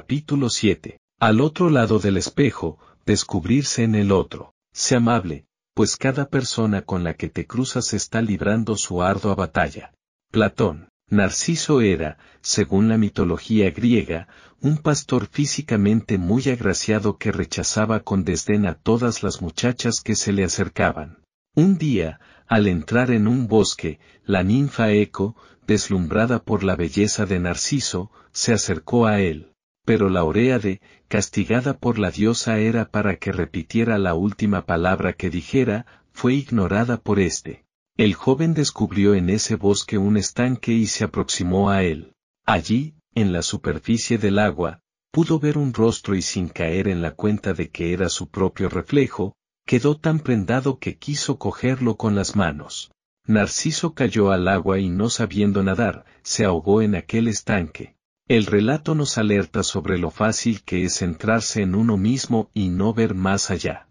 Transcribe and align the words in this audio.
Capítulo 0.00 0.48
7. 0.48 1.00
Al 1.18 1.40
otro 1.40 1.70
lado 1.70 1.98
del 1.98 2.18
espejo, 2.18 2.78
descubrirse 3.04 3.82
en 3.82 3.96
el 3.96 4.12
otro. 4.12 4.54
Sé 4.72 4.94
amable, 4.94 5.46
pues 5.74 5.96
cada 5.96 6.28
persona 6.28 6.82
con 6.82 7.02
la 7.02 7.14
que 7.14 7.28
te 7.28 7.48
cruzas 7.48 7.92
está 7.94 8.22
librando 8.22 8.76
su 8.76 9.02
ardua 9.02 9.34
batalla. 9.34 9.92
Platón. 10.30 10.88
Narciso 11.10 11.80
era, 11.80 12.16
según 12.42 12.88
la 12.88 12.96
mitología 12.96 13.72
griega, 13.72 14.28
un 14.60 14.78
pastor 14.78 15.26
físicamente 15.26 16.16
muy 16.16 16.48
agraciado 16.48 17.18
que 17.18 17.32
rechazaba 17.32 17.98
con 17.98 18.22
desdén 18.22 18.66
a 18.66 18.74
todas 18.74 19.24
las 19.24 19.42
muchachas 19.42 20.00
que 20.00 20.14
se 20.14 20.32
le 20.32 20.44
acercaban. 20.44 21.24
Un 21.56 21.76
día, 21.76 22.20
al 22.46 22.68
entrar 22.68 23.10
en 23.10 23.26
un 23.26 23.48
bosque, 23.48 23.98
la 24.24 24.44
ninfa 24.44 24.92
Eco, 24.92 25.34
deslumbrada 25.66 26.44
por 26.44 26.62
la 26.62 26.76
belleza 26.76 27.26
de 27.26 27.40
Narciso, 27.40 28.12
se 28.30 28.52
acercó 28.52 29.06
a 29.06 29.18
él. 29.18 29.54
Pero 29.88 30.10
la 30.10 30.22
Oréade, 30.22 30.82
castigada 31.08 31.78
por 31.78 31.98
la 31.98 32.10
diosa 32.10 32.58
era 32.58 32.90
para 32.90 33.16
que 33.16 33.32
repitiera 33.32 33.96
la 33.96 34.12
última 34.12 34.66
palabra 34.66 35.14
que 35.14 35.30
dijera, 35.30 35.86
fue 36.12 36.34
ignorada 36.34 36.98
por 36.98 37.18
éste. 37.18 37.64
El 37.96 38.12
joven 38.12 38.52
descubrió 38.52 39.14
en 39.14 39.30
ese 39.30 39.56
bosque 39.56 39.96
un 39.96 40.18
estanque 40.18 40.72
y 40.74 40.84
se 40.88 41.04
aproximó 41.04 41.70
a 41.70 41.84
él. 41.84 42.12
Allí, 42.44 42.96
en 43.14 43.32
la 43.32 43.40
superficie 43.40 44.18
del 44.18 44.40
agua, 44.40 44.82
pudo 45.10 45.38
ver 45.38 45.56
un 45.56 45.72
rostro 45.72 46.14
y 46.14 46.20
sin 46.20 46.50
caer 46.50 46.86
en 46.86 47.00
la 47.00 47.12
cuenta 47.12 47.54
de 47.54 47.70
que 47.70 47.94
era 47.94 48.10
su 48.10 48.28
propio 48.28 48.68
reflejo, 48.68 49.36
quedó 49.64 49.96
tan 49.96 50.20
prendado 50.20 50.78
que 50.78 50.98
quiso 50.98 51.38
cogerlo 51.38 51.96
con 51.96 52.14
las 52.14 52.36
manos. 52.36 52.92
Narciso 53.24 53.94
cayó 53.94 54.32
al 54.32 54.48
agua 54.48 54.80
y 54.80 54.90
no 54.90 55.08
sabiendo 55.08 55.62
nadar, 55.62 56.04
se 56.20 56.44
ahogó 56.44 56.82
en 56.82 56.94
aquel 56.94 57.26
estanque. 57.26 57.96
El 58.28 58.44
relato 58.44 58.94
nos 58.94 59.16
alerta 59.16 59.62
sobre 59.62 59.98
lo 59.98 60.10
fácil 60.10 60.62
que 60.62 60.84
es 60.84 60.98
centrarse 60.98 61.62
en 61.62 61.74
uno 61.74 61.96
mismo 61.96 62.50
y 62.52 62.68
no 62.68 62.92
ver 62.92 63.14
más 63.14 63.50
allá. 63.50 63.88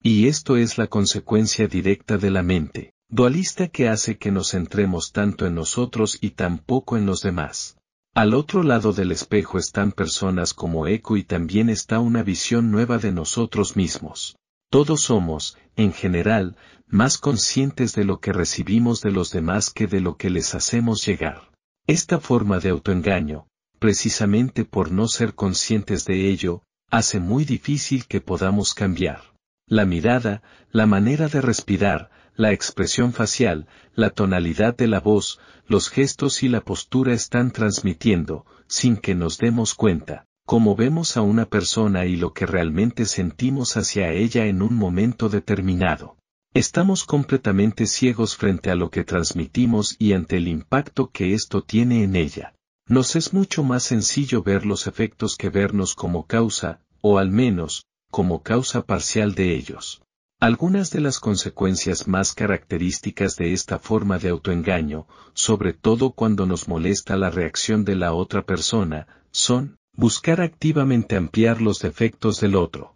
Y 0.00 0.28
esto 0.28 0.56
es 0.56 0.78
la 0.78 0.86
consecuencia 0.86 1.66
directa 1.66 2.16
de 2.16 2.30
la 2.30 2.42
mente 2.42 2.94
dualista 3.08 3.68
que 3.68 3.88
hace 3.88 4.18
que 4.18 4.32
nos 4.32 4.50
centremos 4.50 5.12
tanto 5.12 5.46
en 5.46 5.54
nosotros 5.54 6.18
y 6.20 6.30
tan 6.30 6.58
poco 6.58 6.96
en 6.96 7.06
los 7.06 7.20
demás. 7.20 7.76
Al 8.14 8.34
otro 8.34 8.62
lado 8.62 8.92
del 8.92 9.12
espejo 9.12 9.58
están 9.58 9.92
personas 9.92 10.54
como 10.54 10.86
Eco 10.86 11.16
y 11.16 11.22
también 11.22 11.68
está 11.70 12.00
una 12.00 12.22
visión 12.22 12.70
nueva 12.70 12.98
de 12.98 13.12
nosotros 13.12 13.76
mismos. 13.76 14.36
Todos 14.70 15.02
somos, 15.02 15.56
en 15.76 15.92
general, 15.92 16.56
más 16.86 17.18
conscientes 17.18 17.94
de 17.94 18.04
lo 18.04 18.18
que 18.18 18.32
recibimos 18.32 19.00
de 19.00 19.12
los 19.12 19.30
demás 19.30 19.70
que 19.70 19.86
de 19.86 20.00
lo 20.00 20.16
que 20.16 20.30
les 20.30 20.54
hacemos 20.54 21.04
llegar. 21.06 21.53
Esta 21.86 22.18
forma 22.18 22.60
de 22.60 22.70
autoengaño, 22.70 23.46
precisamente 23.78 24.64
por 24.64 24.90
no 24.90 25.06
ser 25.06 25.34
conscientes 25.34 26.06
de 26.06 26.30
ello, 26.30 26.62
hace 26.90 27.20
muy 27.20 27.44
difícil 27.44 28.06
que 28.06 28.22
podamos 28.22 28.72
cambiar. 28.72 29.20
La 29.66 29.84
mirada, 29.84 30.42
la 30.72 30.86
manera 30.86 31.28
de 31.28 31.42
respirar, 31.42 32.10
la 32.36 32.52
expresión 32.52 33.12
facial, 33.12 33.66
la 33.94 34.08
tonalidad 34.08 34.74
de 34.74 34.86
la 34.86 34.98
voz, 34.98 35.40
los 35.66 35.90
gestos 35.90 36.42
y 36.42 36.48
la 36.48 36.62
postura 36.62 37.12
están 37.12 37.50
transmitiendo, 37.50 38.46
sin 38.66 38.96
que 38.96 39.14
nos 39.14 39.36
demos 39.36 39.74
cuenta, 39.74 40.24
cómo 40.46 40.76
vemos 40.76 41.18
a 41.18 41.20
una 41.20 41.44
persona 41.44 42.06
y 42.06 42.16
lo 42.16 42.32
que 42.32 42.46
realmente 42.46 43.04
sentimos 43.04 43.76
hacia 43.76 44.10
ella 44.10 44.46
en 44.46 44.62
un 44.62 44.74
momento 44.74 45.28
determinado. 45.28 46.16
Estamos 46.54 47.02
completamente 47.02 47.84
ciegos 47.84 48.36
frente 48.36 48.70
a 48.70 48.76
lo 48.76 48.88
que 48.88 49.02
transmitimos 49.02 49.96
y 49.98 50.12
ante 50.12 50.36
el 50.36 50.46
impacto 50.46 51.10
que 51.10 51.34
esto 51.34 51.64
tiene 51.64 52.04
en 52.04 52.14
ella. 52.14 52.54
Nos 52.86 53.16
es 53.16 53.32
mucho 53.32 53.64
más 53.64 53.82
sencillo 53.82 54.44
ver 54.44 54.64
los 54.64 54.86
efectos 54.86 55.34
que 55.34 55.48
vernos 55.48 55.96
como 55.96 56.28
causa, 56.28 56.80
o 57.00 57.18
al 57.18 57.32
menos, 57.32 57.86
como 58.08 58.44
causa 58.44 58.86
parcial 58.86 59.34
de 59.34 59.56
ellos. 59.56 60.02
Algunas 60.38 60.92
de 60.92 61.00
las 61.00 61.18
consecuencias 61.18 62.06
más 62.06 62.34
características 62.34 63.34
de 63.34 63.52
esta 63.52 63.80
forma 63.80 64.20
de 64.20 64.28
autoengaño, 64.28 65.08
sobre 65.32 65.72
todo 65.72 66.12
cuando 66.12 66.46
nos 66.46 66.68
molesta 66.68 67.16
la 67.16 67.30
reacción 67.30 67.84
de 67.84 67.96
la 67.96 68.12
otra 68.12 68.46
persona, 68.46 69.08
son, 69.32 69.76
buscar 69.92 70.40
activamente 70.40 71.16
ampliar 71.16 71.60
los 71.60 71.80
defectos 71.80 72.40
del 72.40 72.54
otro. 72.54 72.94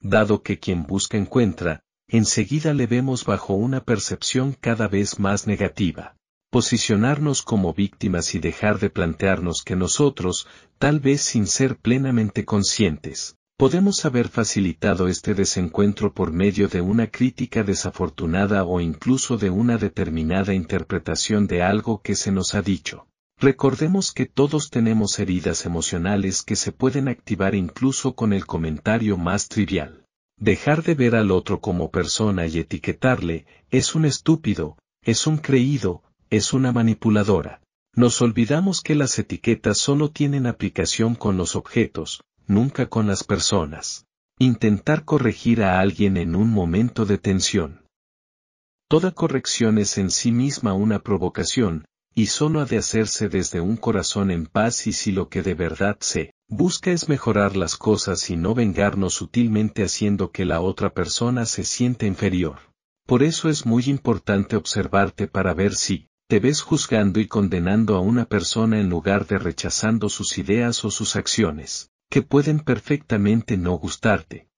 Dado 0.00 0.42
que 0.42 0.58
quien 0.58 0.88
busca 0.88 1.16
encuentra, 1.16 1.84
enseguida 2.08 2.74
le 2.74 2.86
vemos 2.86 3.24
bajo 3.24 3.54
una 3.54 3.84
percepción 3.84 4.56
cada 4.58 4.88
vez 4.88 5.18
más 5.18 5.46
negativa. 5.46 6.16
Posicionarnos 6.50 7.42
como 7.42 7.74
víctimas 7.74 8.34
y 8.34 8.38
dejar 8.38 8.78
de 8.78 8.90
plantearnos 8.90 9.62
que 9.62 9.76
nosotros, 9.76 10.46
tal 10.78 11.00
vez 11.00 11.22
sin 11.22 11.46
ser 11.46 11.76
plenamente 11.76 12.44
conscientes, 12.44 13.36
Podemos 13.58 14.04
haber 14.04 14.28
facilitado 14.28 15.08
este 15.08 15.34
desencuentro 15.34 16.14
por 16.14 16.30
medio 16.30 16.68
de 16.68 16.80
una 16.80 17.08
crítica 17.08 17.64
desafortunada 17.64 18.62
o 18.62 18.80
incluso 18.80 19.36
de 19.36 19.50
una 19.50 19.78
determinada 19.78 20.54
interpretación 20.54 21.48
de 21.48 21.64
algo 21.64 22.00
que 22.00 22.14
se 22.14 22.30
nos 22.30 22.54
ha 22.54 22.62
dicho. 22.62 23.08
Recordemos 23.36 24.12
que 24.12 24.26
todos 24.26 24.70
tenemos 24.70 25.18
heridas 25.18 25.66
emocionales 25.66 26.44
que 26.44 26.54
se 26.54 26.70
pueden 26.70 27.08
activar 27.08 27.56
incluso 27.56 28.14
con 28.14 28.32
el 28.32 28.46
comentario 28.46 29.16
más 29.16 29.48
trivial. 29.48 30.04
Dejar 30.40 30.84
de 30.84 30.94
ver 30.94 31.16
al 31.16 31.32
otro 31.32 31.60
como 31.60 31.90
persona 31.90 32.46
y 32.46 32.58
etiquetarle, 32.58 33.46
es 33.70 33.94
un 33.96 34.04
estúpido, 34.04 34.76
es 35.02 35.26
un 35.26 35.38
creído, 35.38 36.02
es 36.30 36.52
una 36.52 36.70
manipuladora. 36.70 37.60
Nos 37.94 38.22
olvidamos 38.22 38.80
que 38.80 38.94
las 38.94 39.18
etiquetas 39.18 39.78
solo 39.78 40.10
tienen 40.10 40.46
aplicación 40.46 41.16
con 41.16 41.36
los 41.36 41.56
objetos, 41.56 42.22
nunca 42.46 42.86
con 42.86 43.08
las 43.08 43.24
personas. 43.24 44.06
Intentar 44.38 45.04
corregir 45.04 45.64
a 45.64 45.80
alguien 45.80 46.16
en 46.16 46.36
un 46.36 46.50
momento 46.50 47.04
de 47.04 47.18
tensión. 47.18 47.82
Toda 48.86 49.10
corrección 49.10 49.78
es 49.78 49.98
en 49.98 50.10
sí 50.10 50.30
misma 50.30 50.72
una 50.72 51.00
provocación, 51.00 51.84
y 52.18 52.26
solo 52.26 52.60
ha 52.60 52.64
de 52.64 52.78
hacerse 52.78 53.28
desde 53.28 53.60
un 53.60 53.76
corazón 53.76 54.32
en 54.32 54.46
paz 54.46 54.88
y 54.88 54.92
si 54.92 55.12
lo 55.12 55.28
que 55.28 55.40
de 55.40 55.54
verdad 55.54 55.98
se 56.00 56.34
busca 56.48 56.90
es 56.90 57.08
mejorar 57.08 57.56
las 57.56 57.76
cosas 57.76 58.28
y 58.28 58.36
no 58.36 58.56
vengarnos 58.56 59.14
sutilmente 59.14 59.84
haciendo 59.84 60.32
que 60.32 60.44
la 60.44 60.60
otra 60.60 60.92
persona 60.92 61.46
se 61.46 61.62
siente 61.62 62.08
inferior. 62.08 62.58
Por 63.06 63.22
eso 63.22 63.48
es 63.48 63.66
muy 63.66 63.84
importante 63.84 64.56
observarte 64.56 65.28
para 65.28 65.54
ver 65.54 65.76
si 65.76 66.08
te 66.26 66.40
ves 66.40 66.60
juzgando 66.60 67.20
y 67.20 67.28
condenando 67.28 67.94
a 67.94 68.00
una 68.00 68.24
persona 68.24 68.80
en 68.80 68.90
lugar 68.90 69.28
de 69.28 69.38
rechazando 69.38 70.08
sus 70.08 70.38
ideas 70.38 70.84
o 70.84 70.90
sus 70.90 71.14
acciones 71.14 71.92
que 72.10 72.22
pueden 72.22 72.58
perfectamente 72.58 73.56
no 73.56 73.74
gustarte. 73.74 74.48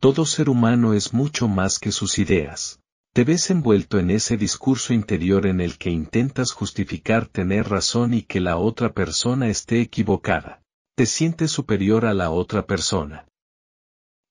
Todo 0.00 0.26
ser 0.26 0.50
humano 0.50 0.92
es 0.92 1.14
mucho 1.14 1.48
más 1.48 1.78
que 1.78 1.92
sus 1.92 2.18
ideas. 2.18 2.78
Te 3.18 3.24
ves 3.24 3.50
envuelto 3.50 3.98
en 3.98 4.12
ese 4.12 4.36
discurso 4.36 4.92
interior 4.92 5.46
en 5.46 5.60
el 5.60 5.76
que 5.76 5.90
intentas 5.90 6.52
justificar 6.52 7.26
tener 7.26 7.68
razón 7.68 8.14
y 8.14 8.22
que 8.22 8.38
la 8.38 8.58
otra 8.58 8.92
persona 8.92 9.48
esté 9.48 9.80
equivocada. 9.80 10.62
Te 10.94 11.04
sientes 11.04 11.50
superior 11.50 12.06
a 12.06 12.14
la 12.14 12.30
otra 12.30 12.64
persona. 12.64 13.26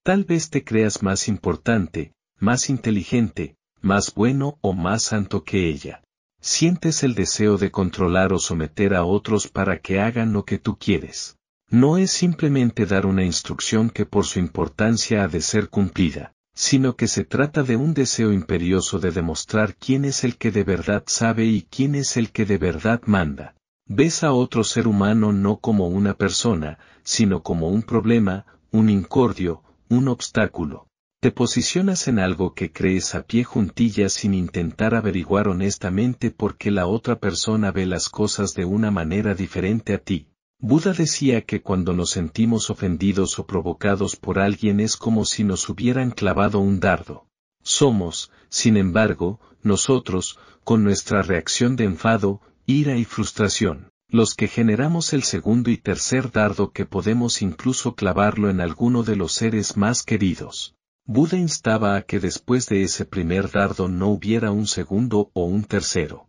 Tal 0.02 0.24
vez 0.24 0.48
te 0.48 0.64
creas 0.64 1.02
más 1.02 1.28
importante, 1.28 2.14
más 2.38 2.70
inteligente, 2.70 3.56
más 3.82 4.14
bueno 4.14 4.56
o 4.62 4.72
más 4.72 5.02
santo 5.02 5.44
que 5.44 5.68
ella. 5.68 6.02
Sientes 6.40 7.02
el 7.02 7.14
deseo 7.14 7.58
de 7.58 7.70
controlar 7.70 8.32
o 8.32 8.38
someter 8.38 8.94
a 8.94 9.04
otros 9.04 9.48
para 9.48 9.80
que 9.80 10.00
hagan 10.00 10.32
lo 10.32 10.46
que 10.46 10.56
tú 10.56 10.78
quieres 10.78 11.36
no 11.70 11.98
es 11.98 12.10
simplemente 12.10 12.86
dar 12.86 13.04
una 13.04 13.24
instrucción 13.24 13.90
que 13.90 14.06
por 14.06 14.24
su 14.24 14.38
importancia 14.38 15.24
ha 15.24 15.28
de 15.28 15.42
ser 15.42 15.68
cumplida, 15.68 16.32
sino 16.58 16.96
que 16.96 17.06
se 17.06 17.24
trata 17.24 17.62
de 17.62 17.76
un 17.76 17.94
deseo 17.94 18.32
imperioso 18.32 18.98
de 18.98 19.12
demostrar 19.12 19.76
quién 19.76 20.04
es 20.04 20.24
el 20.24 20.36
que 20.36 20.50
de 20.50 20.64
verdad 20.64 21.04
sabe 21.06 21.44
y 21.44 21.62
quién 21.62 21.94
es 21.94 22.16
el 22.16 22.32
que 22.32 22.46
de 22.46 22.58
verdad 22.58 23.00
manda. 23.06 23.54
Ves 23.86 24.24
a 24.24 24.32
otro 24.32 24.64
ser 24.64 24.88
humano 24.88 25.32
no 25.32 25.58
como 25.58 25.86
una 25.86 26.14
persona, 26.14 26.80
sino 27.04 27.44
como 27.44 27.68
un 27.68 27.82
problema, 27.82 28.44
un 28.72 28.90
incordio, 28.90 29.62
un 29.88 30.08
obstáculo. 30.08 30.88
Te 31.20 31.30
posicionas 31.30 32.08
en 32.08 32.18
algo 32.18 32.54
que 32.54 32.72
crees 32.72 33.14
a 33.14 33.22
pie 33.22 33.44
juntillas 33.44 34.12
sin 34.12 34.34
intentar 34.34 34.96
averiguar 34.96 35.46
honestamente 35.46 36.32
por 36.32 36.56
qué 36.56 36.72
la 36.72 36.88
otra 36.88 37.20
persona 37.20 37.70
ve 37.70 37.86
las 37.86 38.08
cosas 38.08 38.54
de 38.54 38.64
una 38.64 38.90
manera 38.90 39.36
diferente 39.36 39.94
a 39.94 39.98
ti. 39.98 40.26
Buda 40.60 40.92
decía 40.92 41.42
que 41.42 41.62
cuando 41.62 41.92
nos 41.92 42.10
sentimos 42.10 42.68
ofendidos 42.68 43.38
o 43.38 43.46
provocados 43.46 44.16
por 44.16 44.40
alguien 44.40 44.80
es 44.80 44.96
como 44.96 45.24
si 45.24 45.44
nos 45.44 45.68
hubieran 45.68 46.10
clavado 46.10 46.58
un 46.58 46.80
dardo. 46.80 47.28
Somos, 47.62 48.32
sin 48.48 48.76
embargo, 48.76 49.38
nosotros, 49.62 50.40
con 50.64 50.82
nuestra 50.82 51.22
reacción 51.22 51.76
de 51.76 51.84
enfado, 51.84 52.40
ira 52.66 52.96
y 52.96 53.04
frustración, 53.04 53.92
los 54.08 54.34
que 54.34 54.48
generamos 54.48 55.12
el 55.12 55.22
segundo 55.22 55.70
y 55.70 55.76
tercer 55.76 56.32
dardo 56.32 56.72
que 56.72 56.86
podemos 56.86 57.40
incluso 57.40 57.94
clavarlo 57.94 58.50
en 58.50 58.60
alguno 58.60 59.04
de 59.04 59.14
los 59.14 59.34
seres 59.34 59.76
más 59.76 60.02
queridos. 60.02 60.74
Buda 61.06 61.38
instaba 61.38 61.94
a 61.94 62.02
que 62.02 62.18
después 62.18 62.66
de 62.66 62.82
ese 62.82 63.04
primer 63.04 63.48
dardo 63.52 63.86
no 63.86 64.08
hubiera 64.08 64.50
un 64.50 64.66
segundo 64.66 65.30
o 65.34 65.44
un 65.44 65.62
tercero. 65.62 66.28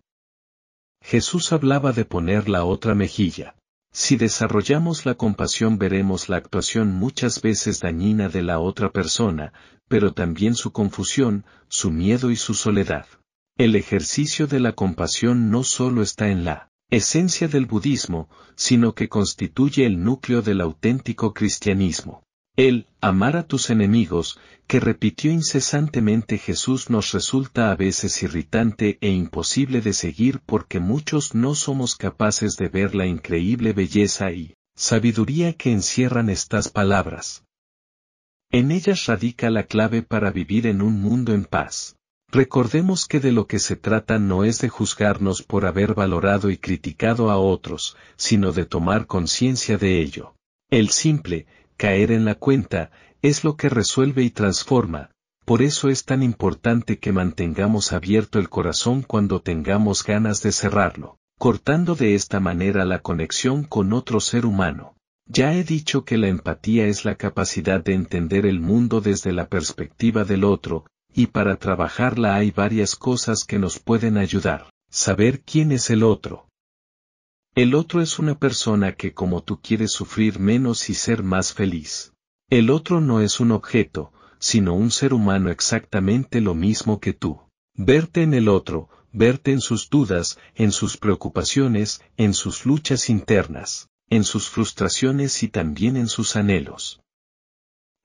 Jesús 1.01 1.51
hablaba 1.51 1.93
de 1.93 2.05
poner 2.05 2.47
la 2.47 2.63
otra 2.63 2.93
mejilla. 2.93 3.55
Si 3.91 4.18
desarrollamos 4.18 5.06
la 5.06 5.15
compasión 5.15 5.77
veremos 5.77 6.30
la 6.30 6.38
actuación 6.38 6.94
muchas 6.94 7.41
veces 7.41 7.80
dañina 7.80 8.30
de 8.30 8.44
la 8.44 8.59
otra 8.59 8.91
persona, 8.91 9.51
pero 9.88 10.13
también 10.13 10.56
su 10.56 10.71
confusión, 10.71 11.45
su 11.68 11.89
miedo 11.91 12.30
y 12.30 12.36
su 12.36 12.53
soledad. 12.53 13.07
El 13.57 13.75
ejercicio 13.75 14.47
de 14.47 14.59
la 14.59 14.74
compasión 14.74 15.50
no 15.50 15.63
solo 15.63 16.01
está 16.01 16.30
en 16.30 16.45
la 16.45 16.69
esencia 16.89 17.47
del 17.47 17.65
budismo, 17.65 18.30
sino 18.56 18.94
que 18.94 19.09
constituye 19.09 19.86
el 19.86 20.03
núcleo 20.03 20.41
del 20.41 20.62
auténtico 20.62 21.33
cristianismo. 21.33 22.24
El 22.59 22.88
amar 23.00 23.38
a 23.38 23.44
tus 23.44 23.69
enemigos, 23.69 24.38
que 24.67 24.81
repitió 24.81 25.31
incesantemente 25.31 26.38
Jesús 26.38 26.89
nos 26.89 27.13
resulta 27.13 27.71
a 27.71 27.75
veces 27.77 28.21
irritante 28.21 28.97
e 29.00 29.07
imposible 29.11 29.79
de 29.79 29.94
seguir 29.94 30.41
porque 30.45 30.81
muchos 30.81 31.33
no 31.33 31.56
somos 31.56 31.95
capaces 31.95 32.57
de 32.57 32.67
ver 32.67 32.95
la 32.95 33.06
increíble 33.06 33.71
belleza 33.71 34.33
y 34.33 34.56
sabiduría 34.75 35.53
que 35.53 35.71
encierran 35.71 36.29
estas 36.29 36.67
palabras. 36.67 37.45
En 38.51 38.71
ellas 38.71 39.05
radica 39.05 39.50
la 39.50 39.63
clave 39.63 40.01
para 40.01 40.29
vivir 40.29 40.67
en 40.67 40.81
un 40.81 41.00
mundo 41.00 41.33
en 41.33 41.45
paz. 41.45 41.95
Recordemos 42.29 43.07
que 43.07 43.21
de 43.21 43.31
lo 43.31 43.47
que 43.47 43.59
se 43.59 43.77
trata 43.77 44.19
no 44.19 44.44
es 44.44 44.59
de 44.59 44.67
juzgarnos 44.67 45.44
por 45.44 45.65
haber 45.65 45.94
valorado 45.94 46.50
y 46.50 46.57
criticado 46.57 47.31
a 47.31 47.38
otros, 47.38 47.95
sino 48.17 48.51
de 48.51 48.65
tomar 48.65 49.07
conciencia 49.07 49.77
de 49.77 50.01
ello. 50.01 50.35
El 50.69 50.89
simple, 50.89 51.47
caer 51.79 52.11
en 52.11 52.25
la 52.25 52.35
cuenta, 52.35 52.91
es 53.21 53.45
lo 53.45 53.55
que 53.55 53.69
resuelve 53.69 54.21
y 54.23 54.31
transforma, 54.31 55.11
por 55.45 55.61
eso 55.61 55.87
es 55.87 56.03
tan 56.03 56.23
importante 56.23 56.99
que 56.99 57.13
mantengamos 57.13 57.93
abierto 57.93 58.37
el 58.37 58.49
corazón 58.49 59.01
cuando 59.01 59.41
tengamos 59.41 60.03
ganas 60.03 60.43
de 60.43 60.51
cerrarlo, 60.51 61.17
cortando 61.37 61.95
de 61.95 62.15
esta 62.15 62.41
manera 62.41 62.83
la 62.83 62.99
conexión 62.99 63.63
con 63.63 63.93
otro 63.93 64.19
ser 64.19 64.45
humano. 64.45 64.97
Ya 65.25 65.53
he 65.53 65.63
dicho 65.63 66.03
que 66.03 66.17
la 66.17 66.27
empatía 66.27 66.85
es 66.85 67.05
la 67.05 67.15
capacidad 67.15 67.81
de 67.81 67.93
entender 67.93 68.45
el 68.45 68.59
mundo 68.59 68.99
desde 68.99 69.31
la 69.31 69.47
perspectiva 69.47 70.25
del 70.25 70.43
otro, 70.43 70.85
y 71.13 71.27
para 71.27 71.55
trabajarla 71.55 72.35
hay 72.35 72.51
varias 72.51 72.97
cosas 72.97 73.45
que 73.45 73.57
nos 73.57 73.79
pueden 73.79 74.17
ayudar. 74.17 74.69
Saber 74.91 75.39
quién 75.43 75.71
es 75.71 75.89
el 75.89 76.03
otro. 76.03 76.49
El 77.56 77.75
otro 77.75 78.01
es 78.01 78.19
una 78.19 78.38
persona 78.38 78.94
que 78.94 79.13
como 79.13 79.44
tú 79.44 79.60
quieres 79.62 79.92
sufrir 79.92 80.40
menos 80.40 80.90
y 80.90 80.94
ser 80.94 81.24
más 81.24 81.54
feliz. 81.54 82.13
El 82.50 82.69
otro 82.69 83.01
no 83.01 83.22
es 83.22 83.40
un 83.40 83.51
objeto, 83.51 84.13
sino 84.40 84.74
un 84.74 84.92
ser 84.92 85.13
humano 85.13 85.50
exactamente 85.50 86.42
lo 86.42 86.56
mismo 86.56 87.00
que 87.00 87.13
tú. 87.13 87.42
Verte 87.75 88.24
en 88.24 88.34
el 88.34 88.48
otro, 88.48 88.90
verte 89.12 89.51
en 89.51 89.62
sus 89.62 89.90
dudas, 89.90 90.38
en 90.56 90.72
sus 90.72 90.98
preocupaciones, 90.98 92.01
en 92.18 92.34
sus 92.34 92.66
luchas 92.66 93.10
internas, 93.10 93.90
en 94.10 94.24
sus 94.24 94.50
frustraciones 94.50 95.44
y 95.44 95.50
también 95.50 95.98
en 95.98 96.07
sus 96.07 96.36
anhelos. 96.36 97.01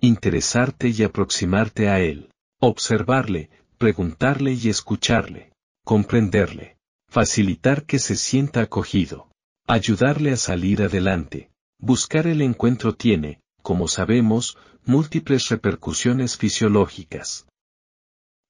Interesarte 0.00 0.88
y 0.88 1.02
aproximarte 1.02 1.88
a 1.88 2.00
él. 2.00 2.30
Observarle, 2.60 3.50
preguntarle 3.78 4.52
y 4.52 4.68
escucharle. 4.68 5.52
Comprenderle. 5.84 6.76
Facilitar 7.08 7.84
que 7.84 7.98
se 7.98 8.16
sienta 8.16 8.60
acogido. 8.62 9.28
Ayudarle 9.66 10.32
a 10.32 10.36
salir 10.36 10.82
adelante. 10.82 11.50
Buscar 11.78 12.26
el 12.26 12.42
encuentro 12.42 12.94
tiene, 12.94 13.40
como 13.62 13.88
sabemos, 13.88 14.58
múltiples 14.84 15.48
repercusiones 15.48 16.36
fisiológicas. 16.36 17.46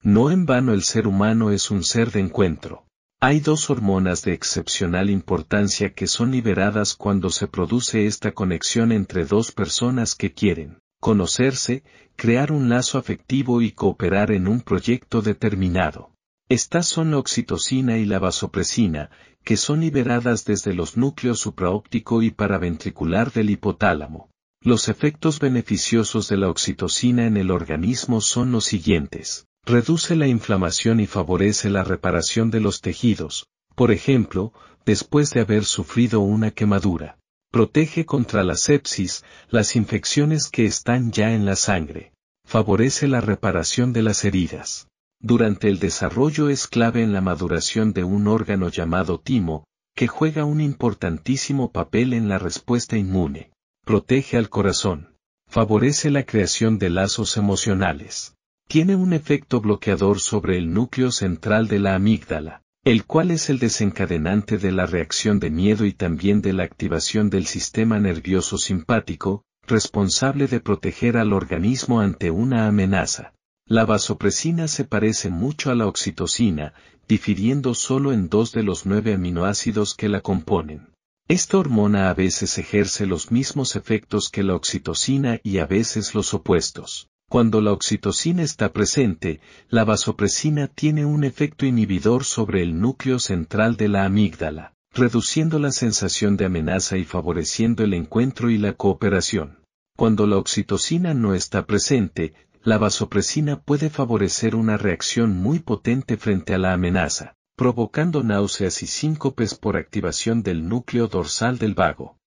No 0.02 0.32
en 0.32 0.44
vano 0.44 0.72
el 0.72 0.82
ser 0.82 1.06
humano 1.06 1.52
es 1.52 1.70
un 1.70 1.84
ser 1.84 2.10
de 2.10 2.18
encuentro. 2.18 2.84
Hay 3.20 3.38
dos 3.38 3.70
hormonas 3.70 4.22
de 4.22 4.32
excepcional 4.32 5.08
importancia 5.08 5.94
que 5.94 6.08
son 6.08 6.32
liberadas 6.32 6.96
cuando 6.96 7.30
se 7.30 7.46
produce 7.46 8.06
esta 8.06 8.32
conexión 8.32 8.90
entre 8.90 9.24
dos 9.24 9.52
personas 9.52 10.16
que 10.16 10.32
quieren 10.32 10.78
conocerse, 10.98 11.84
crear 12.16 12.50
un 12.50 12.68
lazo 12.68 12.98
afectivo 12.98 13.60
y 13.60 13.70
cooperar 13.70 14.32
en 14.32 14.48
un 14.48 14.62
proyecto 14.62 15.22
determinado. 15.22 16.10
Estas 16.48 16.86
son 16.86 17.12
la 17.12 17.18
oxitocina 17.18 17.98
y 17.98 18.04
la 18.04 18.18
vasopresina, 18.18 19.10
que 19.44 19.56
son 19.56 19.80
liberadas 19.80 20.44
desde 20.44 20.74
los 20.74 20.96
núcleos 20.96 21.40
supraóptico 21.40 22.22
y 22.22 22.30
paraventricular 22.30 23.32
del 23.32 23.50
hipotálamo. 23.50 24.30
Los 24.62 24.88
efectos 24.88 25.40
beneficiosos 25.40 26.28
de 26.28 26.38
la 26.38 26.48
oxitocina 26.48 27.26
en 27.26 27.36
el 27.36 27.50
organismo 27.50 28.22
son 28.22 28.50
los 28.50 28.64
siguientes. 28.64 29.46
Reduce 29.66 30.16
la 30.16 30.26
inflamación 30.26 31.00
y 31.00 31.06
favorece 31.06 31.68
la 31.68 31.84
reparación 31.84 32.50
de 32.50 32.60
los 32.60 32.80
tejidos, 32.80 33.46
por 33.74 33.92
ejemplo, 33.92 34.52
después 34.86 35.30
de 35.30 35.40
haber 35.40 35.64
sufrido 35.64 36.20
una 36.20 36.50
quemadura. 36.50 37.18
Protege 37.50 38.04
contra 38.06 38.42
la 38.42 38.56
sepsis, 38.56 39.24
las 39.48 39.76
infecciones 39.76 40.48
que 40.48 40.64
están 40.64 41.12
ya 41.12 41.34
en 41.34 41.44
la 41.44 41.56
sangre. 41.56 42.12
Favorece 42.46 43.06
la 43.06 43.20
reparación 43.20 43.92
de 43.92 44.02
las 44.02 44.24
heridas. 44.24 44.88
Durante 45.24 45.68
el 45.68 45.78
desarrollo 45.78 46.50
es 46.50 46.66
clave 46.66 47.02
en 47.02 47.14
la 47.14 47.22
maduración 47.22 47.94
de 47.94 48.04
un 48.04 48.28
órgano 48.28 48.68
llamado 48.68 49.18
timo, 49.18 49.64
que 49.96 50.06
juega 50.06 50.44
un 50.44 50.60
importantísimo 50.60 51.72
papel 51.72 52.12
en 52.12 52.28
la 52.28 52.38
respuesta 52.38 52.98
inmune. 52.98 53.50
Protege 53.86 54.36
al 54.36 54.50
corazón. 54.50 55.16
Favorece 55.48 56.10
la 56.10 56.24
creación 56.24 56.78
de 56.78 56.90
lazos 56.90 57.38
emocionales. 57.38 58.34
Tiene 58.68 58.96
un 58.96 59.14
efecto 59.14 59.62
bloqueador 59.62 60.20
sobre 60.20 60.58
el 60.58 60.74
núcleo 60.74 61.10
central 61.10 61.68
de 61.68 61.78
la 61.78 61.94
amígdala 61.94 62.60
el 62.84 63.06
cual 63.06 63.30
es 63.30 63.48
el 63.48 63.58
desencadenante 63.58 64.58
de 64.58 64.70
la 64.70 64.84
reacción 64.84 65.40
de 65.40 65.48
miedo 65.48 65.86
y 65.86 65.94
también 65.94 66.42
de 66.42 66.52
la 66.52 66.64
activación 66.64 67.30
del 67.30 67.46
sistema 67.46 67.98
nervioso 67.98 68.58
simpático, 68.58 69.42
responsable 69.66 70.48
de 70.48 70.60
proteger 70.60 71.16
al 71.16 71.32
organismo 71.32 72.00
ante 72.00 72.30
una 72.30 72.66
amenaza. 72.66 73.32
La 73.66 73.86
vasopresina 73.86 74.68
se 74.68 74.84
parece 74.84 75.30
mucho 75.30 75.70
a 75.70 75.74
la 75.74 75.86
oxitocina, 75.86 76.74
difiriendo 77.08 77.74
solo 77.74 78.12
en 78.12 78.28
dos 78.28 78.52
de 78.52 78.62
los 78.62 78.84
nueve 78.84 79.14
aminoácidos 79.14 79.94
que 79.94 80.10
la 80.10 80.20
componen. 80.20 80.88
Esta 81.28 81.56
hormona 81.56 82.10
a 82.10 82.14
veces 82.14 82.58
ejerce 82.58 83.06
los 83.06 83.30
mismos 83.30 83.74
efectos 83.74 84.28
que 84.28 84.42
la 84.42 84.54
oxitocina 84.54 85.40
y 85.42 85.58
a 85.58 85.66
veces 85.66 86.14
los 86.14 86.34
opuestos. 86.34 87.08
Cuando 87.30 87.62
la 87.62 87.72
oxitocina 87.72 88.42
está 88.42 88.70
presente, 88.74 89.40
la 89.70 89.84
vasopresina 89.84 90.68
tiene 90.68 91.06
un 91.06 91.24
efecto 91.24 91.64
inhibidor 91.64 92.24
sobre 92.24 92.62
el 92.62 92.78
núcleo 92.78 93.18
central 93.18 93.78
de 93.78 93.88
la 93.88 94.04
amígdala, 94.04 94.74
reduciendo 94.92 95.58
la 95.58 95.72
sensación 95.72 96.36
de 96.36 96.44
amenaza 96.44 96.98
y 96.98 97.04
favoreciendo 97.04 97.82
el 97.82 97.94
encuentro 97.94 98.50
y 98.50 98.58
la 98.58 98.74
cooperación. 98.74 99.60
Cuando 99.96 100.26
la 100.26 100.36
oxitocina 100.36 101.14
no 101.14 101.34
está 101.34 101.64
presente, 101.64 102.34
la 102.64 102.78
vasopresina 102.78 103.60
puede 103.60 103.90
favorecer 103.90 104.56
una 104.56 104.78
reacción 104.78 105.36
muy 105.36 105.58
potente 105.58 106.16
frente 106.16 106.54
a 106.54 106.58
la 106.58 106.72
amenaza, 106.72 107.36
provocando 107.56 108.22
náuseas 108.22 108.82
y 108.82 108.86
síncopes 108.86 109.54
por 109.54 109.76
activación 109.76 110.42
del 110.42 110.66
núcleo 110.66 111.06
dorsal 111.06 111.58
del 111.58 111.74
vago. 111.74 112.18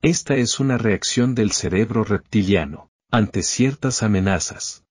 Esta 0.00 0.34
es 0.36 0.60
una 0.60 0.78
reacción 0.78 1.34
del 1.34 1.52
cerebro 1.52 2.04
reptiliano 2.04 2.90
ante 3.10 3.42
ciertas 3.42 4.02
amenazas. 4.02 4.84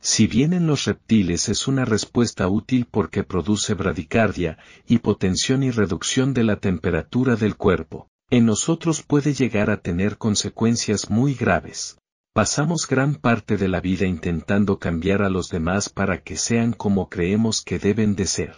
Si 0.00 0.26
bien 0.26 0.52
en 0.52 0.66
los 0.66 0.84
reptiles 0.84 1.48
es 1.48 1.68
una 1.68 1.84
respuesta 1.84 2.48
útil 2.48 2.86
porque 2.90 3.22
produce 3.22 3.74
bradicardia, 3.74 4.58
hipotensión 4.86 5.62
y 5.62 5.70
reducción 5.70 6.34
de 6.34 6.42
la 6.42 6.56
temperatura 6.56 7.36
del 7.36 7.56
cuerpo, 7.56 8.08
en 8.30 8.46
nosotros 8.46 9.02
puede 9.02 9.32
llegar 9.32 9.70
a 9.70 9.80
tener 9.80 10.18
consecuencias 10.18 11.08
muy 11.08 11.34
graves. 11.34 11.98
Pasamos 12.34 12.88
gran 12.88 13.14
parte 13.14 13.56
de 13.56 13.68
la 13.68 13.80
vida 13.80 14.06
intentando 14.06 14.80
cambiar 14.80 15.22
a 15.22 15.30
los 15.30 15.50
demás 15.50 15.88
para 15.88 16.24
que 16.24 16.36
sean 16.36 16.72
como 16.72 17.08
creemos 17.08 17.62
que 17.62 17.78
deben 17.78 18.16
de 18.16 18.26
ser. 18.26 18.56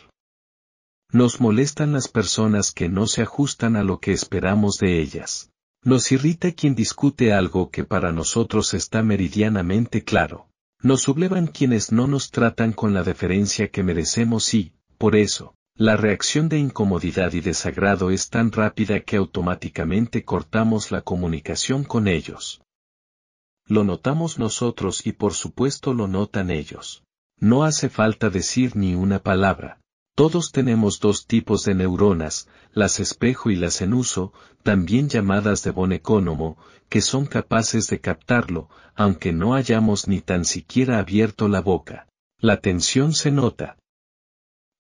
Nos 1.13 1.43
molestan 1.43 1.93
las 1.93 2.09
personas 2.09 2.73
que 2.73 2.89
no 2.89 3.07
se 3.07 3.21
ajustan 3.21 3.77
a 3.77 3.85
lo 3.85 4.01
que 4.01 4.13
esperamos 4.13 4.79
de 4.79 4.99
ellas. 5.03 5.51
Nos 5.85 6.11
irrita 6.11 6.53
quien 6.53 6.75
discute 6.75 7.35
algo 7.35 7.71
que 7.71 7.85
para 7.85 8.13
nosotros 8.13 8.73
está 8.73 9.03
meridianamente 9.03 10.05
claro. 10.05 10.49
Nos 10.81 11.03
sublevan 11.03 11.47
quienes 11.47 11.93
no 11.93 12.07
nos 12.07 12.31
tratan 12.31 12.73
con 12.73 12.95
la 12.95 13.03
deferencia 13.03 13.69
que 13.69 13.83
merecemos 13.83 14.55
y, 14.55 14.73
por 14.97 15.17
eso, 15.17 15.55
La 15.79 15.99
reacción 15.99 16.49
de 16.49 16.59
incomodidad 16.59 17.35
y 17.35 17.43
desagrado 17.43 18.11
es 18.11 18.31
tan 18.31 18.51
rápida 18.51 19.01
que 19.01 19.19
automáticamente 19.19 20.25
cortamos 20.25 20.91
la 20.91 21.03
comunicación 21.03 21.85
con 21.85 22.09
ellos. 22.09 22.63
Lo 23.67 23.83
notamos 23.83 24.39
nosotros 24.39 25.07
y 25.07 25.13
por 25.13 25.35
supuesto 25.35 25.93
lo 25.93 26.07
notan 26.07 26.51
ellos. 26.51 27.03
No 27.39 27.65
hace 27.65 27.89
falta 27.89 28.31
decir 28.31 28.77
ni 28.77 28.95
una 28.95 29.19
palabra. 29.19 29.81
Todos 30.15 30.51
tenemos 30.51 31.01
dos 31.01 31.27
tipos 31.27 31.65
de 31.65 31.75
neuronas, 31.75 32.49
las 32.73 33.01
espejo 33.01 33.51
y 33.51 33.57
las 33.57 33.83
en 33.83 33.93
uso, 33.93 34.33
también 34.63 35.11
llamadas 35.11 35.63
de 35.63 35.73
bonecónomo, 35.73 36.57
que 36.89 37.03
son 37.03 37.27
capaces 37.27 37.89
de 37.89 38.01
captarlo, 38.01 38.71
aunque 38.95 39.35
no 39.35 39.55
hayamos 39.55 40.09
ni 40.09 40.23
tan 40.23 40.47
siquiera 40.47 40.99
abierto 40.99 41.49
la 41.49 41.61
boca. 41.61 42.09
La 42.39 42.61
tensión 42.61 43.13
se 43.13 43.31
nota. 43.31 43.77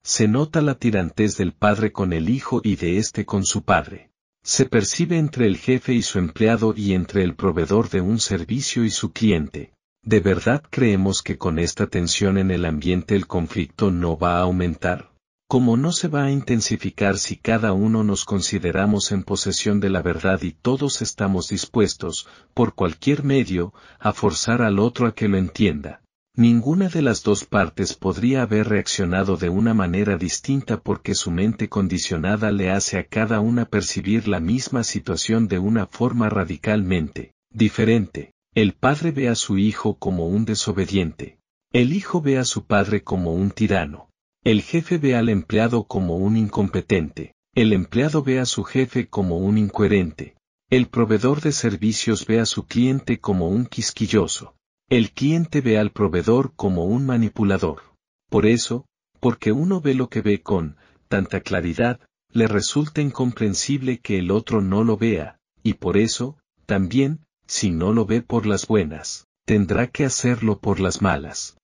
Se 0.03 0.29
nota 0.29 0.63
la 0.63 0.77
tirantez 0.77 1.37
del 1.37 1.53
padre 1.53 1.93
con 1.93 2.13
el 2.13 2.31
hijo 2.31 2.61
y 2.63 2.77
de 2.77 2.97
éste 2.97 3.27
con 3.27 3.45
su 3.45 3.63
padre. 3.63 4.11
Se 4.47 4.65
percibe 4.65 5.19
entre 5.19 5.49
el 5.49 5.57
jefe 5.57 5.93
y 5.93 6.03
su 6.03 6.21
empleado 6.21 6.73
y 6.77 6.95
entre 6.95 7.25
el 7.25 7.35
proveedor 7.35 7.91
de 7.91 8.01
un 8.01 8.21
servicio 8.21 8.85
y 8.85 8.91
su 8.91 9.11
cliente. 9.13 9.73
¿De 10.05 10.21
verdad 10.21 10.63
creemos 10.71 11.23
que 11.23 11.37
con 11.37 11.59
esta 11.59 11.89
tensión 11.89 12.39
en 12.39 12.53
el 12.53 12.65
ambiente 12.65 13.17
el 13.17 13.27
conflicto 13.27 13.91
no 13.91 14.17
va 14.17 14.37
a 14.37 14.43
aumentar? 14.43 15.11
Como 15.49 15.77
no 15.77 15.91
se 15.91 16.07
va 16.07 16.27
a 16.27 16.31
intensificar 16.31 17.19
si 17.19 17.35
cada 17.37 17.73
uno 17.73 18.05
nos 18.05 18.25
consideramos 18.25 19.11
en 19.11 19.25
posesión 19.25 19.81
de 19.81 19.91
la 19.91 20.01
verdad 20.01 20.41
y 20.43 20.53
todos 20.53 21.03
estamos 21.03 21.49
dispuestos, 21.49 22.29
por 22.55 22.77
cualquier 22.77 23.25
medio, 23.25 23.75
a 23.99 24.13
forzar 24.13 24.63
al 24.63 24.79
otro 24.79 25.09
a 25.09 25.15
que 25.17 25.27
lo 25.27 25.39
entienda. 25.39 26.03
Ninguna 26.39 26.91
de 26.91 27.01
las 27.01 27.23
dos 27.23 27.47
partes 27.47 27.95
podría 27.95 28.43
haber 28.43 28.69
reaccionado 28.69 29.39
de 29.39 29.49
una 29.49 29.73
manera 29.73 30.19
distinta 30.19 30.79
porque 30.79 31.15
su 31.15 31.31
mente 31.31 31.71
condicionada 31.71 32.53
le 32.53 32.71
hace 32.71 32.99
a 32.99 33.07
cada 33.07 33.41
una 33.41 33.65
percibir 33.65 34.29
la 34.29 34.39
misma 34.39 34.85
situación 34.85 35.49
de 35.49 35.59
una 35.59 35.87
forma 35.87 36.29
radicalmente 36.29 37.33
diferente. 37.51 38.35
El 38.55 38.75
padre 38.75 39.13
ve 39.13 39.31
a 39.31 39.35
su 39.35 39.57
hijo 39.57 39.99
como 39.99 40.29
un 40.29 40.45
desobediente. 40.45 41.39
El 41.73 41.95
hijo 41.95 42.21
ve 42.21 42.37
a 42.37 42.45
su 42.45 42.67
padre 42.67 43.03
como 43.03 43.33
un 43.33 43.51
tirano. 43.51 44.11
El 44.45 44.61
jefe 44.61 44.99
ve 44.99 45.17
al 45.17 45.31
empleado 45.31 45.85
como 45.85 46.17
un 46.17 46.37
incompetente, 46.37 47.35
el 47.55 47.73
empleado 47.73 48.23
ve 48.23 48.41
a 48.41 48.45
su 48.45 48.63
jefe 48.63 49.09
como 49.09 49.39
un 49.39 49.57
incoherente, 49.57 50.37
el 50.69 50.89
proveedor 50.89 51.41
de 51.41 51.53
servicios 51.53 52.27
ve 52.27 52.41
a 52.41 52.45
su 52.45 52.67
cliente 52.67 53.21
como 53.21 53.49
un 53.49 53.65
quisquilloso, 53.65 54.56
el 54.89 55.11
cliente 55.11 55.61
ve 55.61 55.79
al 55.79 55.91
proveedor 55.91 56.53
como 56.55 56.85
un 56.85 57.07
manipulador. 57.07 57.83
Por 58.31 58.47
eso, 58.47 58.87
porque 59.19 59.51
uno 59.51 59.81
ve 59.81 59.95
lo 59.95 60.09
que 60.09 60.21
ve 60.21 60.43
con 60.43 60.77
tanta 61.09 61.41
claridad, 61.41 62.01
le 62.33 62.47
resulta 62.47 63.01
incomprensible 63.01 63.99
que 63.99 64.19
el 64.19 64.31
otro 64.31 64.61
no 64.61 64.85
lo 64.85 64.97
vea, 64.97 65.39
y 65.63 65.75
por 65.75 65.97
eso, 65.97 66.39
también, 66.67 67.21
si 67.47 67.71
no 67.71 67.93
lo 67.93 68.07
ve 68.07 68.23
por 68.23 68.47
las 68.47 68.67
buenas, 68.67 69.27
tendrá 69.45 69.89
que 69.89 70.05
hacerlo 70.05 70.59
por 70.59 70.79
las 70.79 71.03
malas. 71.03 71.57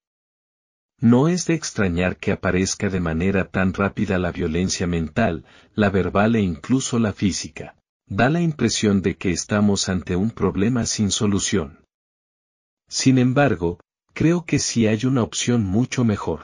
No 0.99 1.29
es 1.29 1.47
de 1.47 1.55
extrañar 1.55 2.17
que 2.17 2.33
aparezca 2.33 2.89
de 2.89 3.01
manera 3.01 3.49
tan 3.49 3.75
rápida 3.75 4.19
la 4.19 4.33
violencia 4.33 4.87
mental, 4.87 5.45
la 5.75 5.91
verbal 5.91 6.37
e 6.37 6.41
incluso 6.41 6.99
la 6.99 7.13
física. 7.13 7.77
Da 8.07 8.31
la 8.31 8.41
impresión 8.41 9.03
de 9.03 9.17
que 9.17 9.31
estamos 9.31 9.89
ante 9.89 10.17
un 10.17 10.31
problema 10.31 10.87
sin 10.87 11.11
solución. 11.11 11.82
Sin 12.93 13.17
embargo, 13.17 13.81
creo 14.13 14.45
que 14.45 14.59
sí 14.59 14.87
hay 14.87 15.07
una 15.07 15.23
opción 15.23 15.65
mucho 15.65 16.05
mejor. 16.05 16.41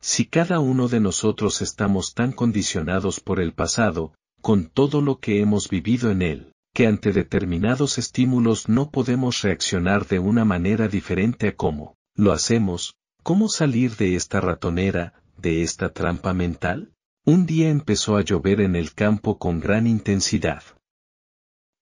Si 0.00 0.26
cada 0.26 0.58
uno 0.58 0.88
de 0.88 0.98
nosotros 0.98 1.62
estamos 1.62 2.14
tan 2.14 2.32
condicionados 2.32 3.20
por 3.20 3.38
el 3.38 3.52
pasado, 3.52 4.12
con 4.40 4.66
todo 4.66 5.00
lo 5.00 5.20
que 5.20 5.40
hemos 5.40 5.68
vivido 5.68 6.10
en 6.10 6.22
él, 6.22 6.52
que 6.74 6.88
ante 6.88 7.12
determinados 7.12 7.98
estímulos 7.98 8.68
no 8.68 8.90
podemos 8.90 9.42
reaccionar 9.42 10.08
de 10.08 10.18
una 10.18 10.44
manera 10.44 10.88
diferente 10.88 11.48
a 11.48 11.54
cómo 11.54 11.94
lo 12.16 12.32
hacemos, 12.32 12.96
¿Cómo 13.22 13.48
salir 13.48 13.94
de 13.96 14.16
esta 14.16 14.40
ratonera, 14.40 15.14
de 15.36 15.62
esta 15.62 15.92
trampa 15.92 16.34
mental? 16.34 16.92
Un 17.24 17.46
día 17.46 17.68
empezó 17.68 18.16
a 18.16 18.22
llover 18.22 18.60
en 18.60 18.74
el 18.74 18.94
campo 18.94 19.38
con 19.38 19.60
gran 19.60 19.86
intensidad. 19.86 20.64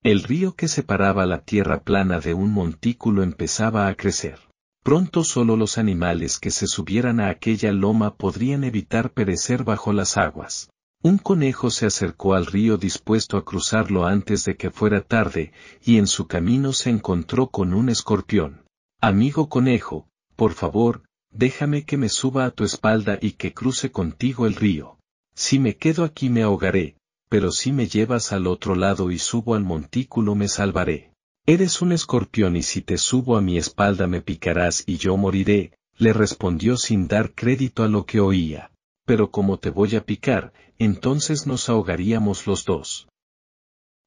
El 0.03 0.23
río 0.23 0.55
que 0.55 0.67
separaba 0.67 1.27
la 1.27 1.43
tierra 1.43 1.83
plana 1.83 2.19
de 2.19 2.33
un 2.33 2.51
montículo 2.51 3.21
empezaba 3.21 3.87
a 3.87 3.93
crecer. 3.93 4.39
Pronto 4.83 5.23
solo 5.23 5.55
los 5.55 5.77
animales 5.77 6.39
que 6.39 6.49
se 6.49 6.65
subieran 6.65 7.19
a 7.19 7.29
aquella 7.29 7.71
loma 7.71 8.15
podrían 8.15 8.63
evitar 8.63 9.13
perecer 9.13 9.63
bajo 9.63 9.93
las 9.93 10.17
aguas. 10.17 10.71
Un 11.03 11.19
conejo 11.19 11.69
se 11.69 11.85
acercó 11.85 12.33
al 12.33 12.47
río 12.47 12.77
dispuesto 12.77 13.37
a 13.37 13.45
cruzarlo 13.45 14.07
antes 14.07 14.43
de 14.43 14.57
que 14.57 14.71
fuera 14.71 15.01
tarde, 15.01 15.51
y 15.83 15.99
en 15.99 16.07
su 16.07 16.25
camino 16.25 16.73
se 16.73 16.89
encontró 16.89 17.51
con 17.51 17.75
un 17.75 17.89
escorpión. 17.89 18.65
Amigo 19.01 19.49
conejo, 19.49 20.07
por 20.35 20.53
favor, 20.53 21.03
déjame 21.29 21.85
que 21.85 21.97
me 21.97 22.09
suba 22.09 22.45
a 22.45 22.51
tu 22.51 22.63
espalda 22.63 23.19
y 23.21 23.33
que 23.33 23.53
cruce 23.53 23.91
contigo 23.91 24.47
el 24.47 24.55
río. 24.55 24.97
Si 25.35 25.59
me 25.59 25.77
quedo 25.77 26.03
aquí 26.03 26.29
me 26.29 26.41
ahogaré, 26.41 26.95
pero 27.31 27.53
si 27.53 27.71
me 27.71 27.87
llevas 27.87 28.33
al 28.33 28.45
otro 28.45 28.75
lado 28.75 29.09
y 29.09 29.17
subo 29.17 29.55
al 29.55 29.63
montículo 29.63 30.35
me 30.35 30.49
salvaré. 30.49 31.13
Eres 31.45 31.81
un 31.81 31.93
escorpión 31.93 32.57
y 32.57 32.61
si 32.61 32.81
te 32.81 32.97
subo 32.97 33.37
a 33.37 33.41
mi 33.41 33.57
espalda 33.57 34.05
me 34.05 34.19
picarás 34.19 34.83
y 34.85 34.97
yo 34.97 35.15
moriré, 35.15 35.71
le 35.95 36.11
respondió 36.11 36.75
sin 36.75 37.07
dar 37.07 37.33
crédito 37.33 37.83
a 37.83 37.87
lo 37.87 38.05
que 38.05 38.19
oía. 38.19 38.73
Pero 39.05 39.31
como 39.31 39.59
te 39.59 39.69
voy 39.69 39.95
a 39.95 40.03
picar, 40.03 40.51
entonces 40.77 41.47
nos 41.47 41.69
ahogaríamos 41.69 42.47
los 42.47 42.65
dos. 42.65 43.07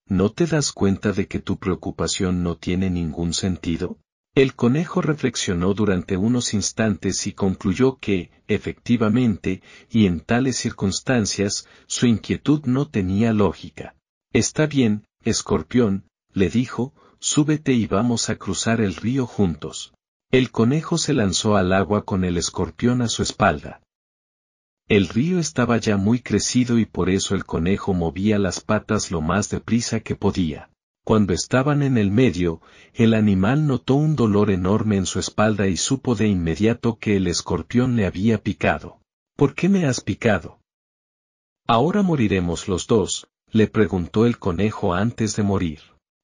¿No 0.07 0.31
te 0.31 0.45
das 0.47 0.71
cuenta 0.71 1.13
de 1.13 1.27
que 1.27 1.39
tu 1.39 1.57
preocupación 1.57 2.43
no 2.43 2.59
tiene 2.59 2.91
ningún 2.91 3.33
sentido? 3.33 3.97
El 4.35 4.57
conejo 4.57 5.01
reflexionó 5.01 5.75
durante 5.75 6.17
unos 6.17 6.55
instantes 6.55 7.29
y 7.29 7.33
concluyó 7.35 7.99
que, 7.99 8.33
efectivamente, 8.49 9.63
y 9.89 10.07
en 10.07 10.19
tales 10.19 10.57
circunstancias, 10.57 11.69
su 11.87 12.07
inquietud 12.07 12.63
no 12.65 12.89
tenía 12.89 13.33
lógica. 13.33 13.95
Está 14.33 14.67
bien, 14.67 15.07
escorpión, 15.23 16.09
le 16.33 16.51
dijo, 16.51 16.93
súbete 17.21 17.75
y 17.75 17.87
vamos 17.87 18.29
a 18.29 18.35
cruzar 18.35 18.81
el 18.81 18.97
río 18.97 19.25
juntos. 19.27 19.95
El 20.33 20.51
conejo 20.51 20.99
se 20.99 21.15
lanzó 21.15 21.57
al 21.57 21.73
agua 21.73 22.05
con 22.05 22.25
el 22.25 22.37
escorpión 22.37 23.03
a 23.03 23.09
su 23.09 23.23
espalda. 23.23 23.83
El 24.89 25.09
río 25.09 25.39
estaba 25.39 25.79
ya 25.79 25.97
muy 25.97 26.19
crecido 26.19 26.81
y 26.81 26.87
por 26.87 27.09
eso 27.09 27.37
el 27.37 27.45
conejo 27.45 27.95
movía 27.95 28.41
las 28.41 28.61
patas 28.61 29.13
lo 29.13 29.21
más 29.21 29.49
deprisa 29.49 30.01
que 30.01 30.17
podía. 30.17 30.71
Cuando 31.05 31.35
estaban 31.35 31.83
en 31.83 31.99
el 31.99 32.11
medio, 32.11 32.63
el 32.95 33.13
animal 33.13 33.67
notó 33.67 33.95
un 33.95 34.17
dolor 34.17 34.51
enorme 34.51 34.97
en 34.97 35.05
su 35.05 35.19
espalda 35.19 35.69
y 35.69 35.77
supo 35.77 36.15
de 36.15 36.29
inmediato 36.29 36.99
que 36.99 37.17
el 37.17 37.27
escorpión 37.27 37.95
le 37.95 38.07
había 38.07 38.43
picado. 38.43 39.01
¿Por 39.37 39.55
qué 39.55 39.69
me 39.69 39.85
has 39.85 40.01
picado? 40.01 40.61
Ahora 41.67 42.03
moriremos 42.03 42.69
los 42.69 42.87
dos, 42.87 43.29
le 43.51 43.67
preguntó 43.67 44.25
el 44.25 44.39
conejo 44.39 44.95
antes 44.95 45.37
de 45.37 45.43
morir. 45.43 45.81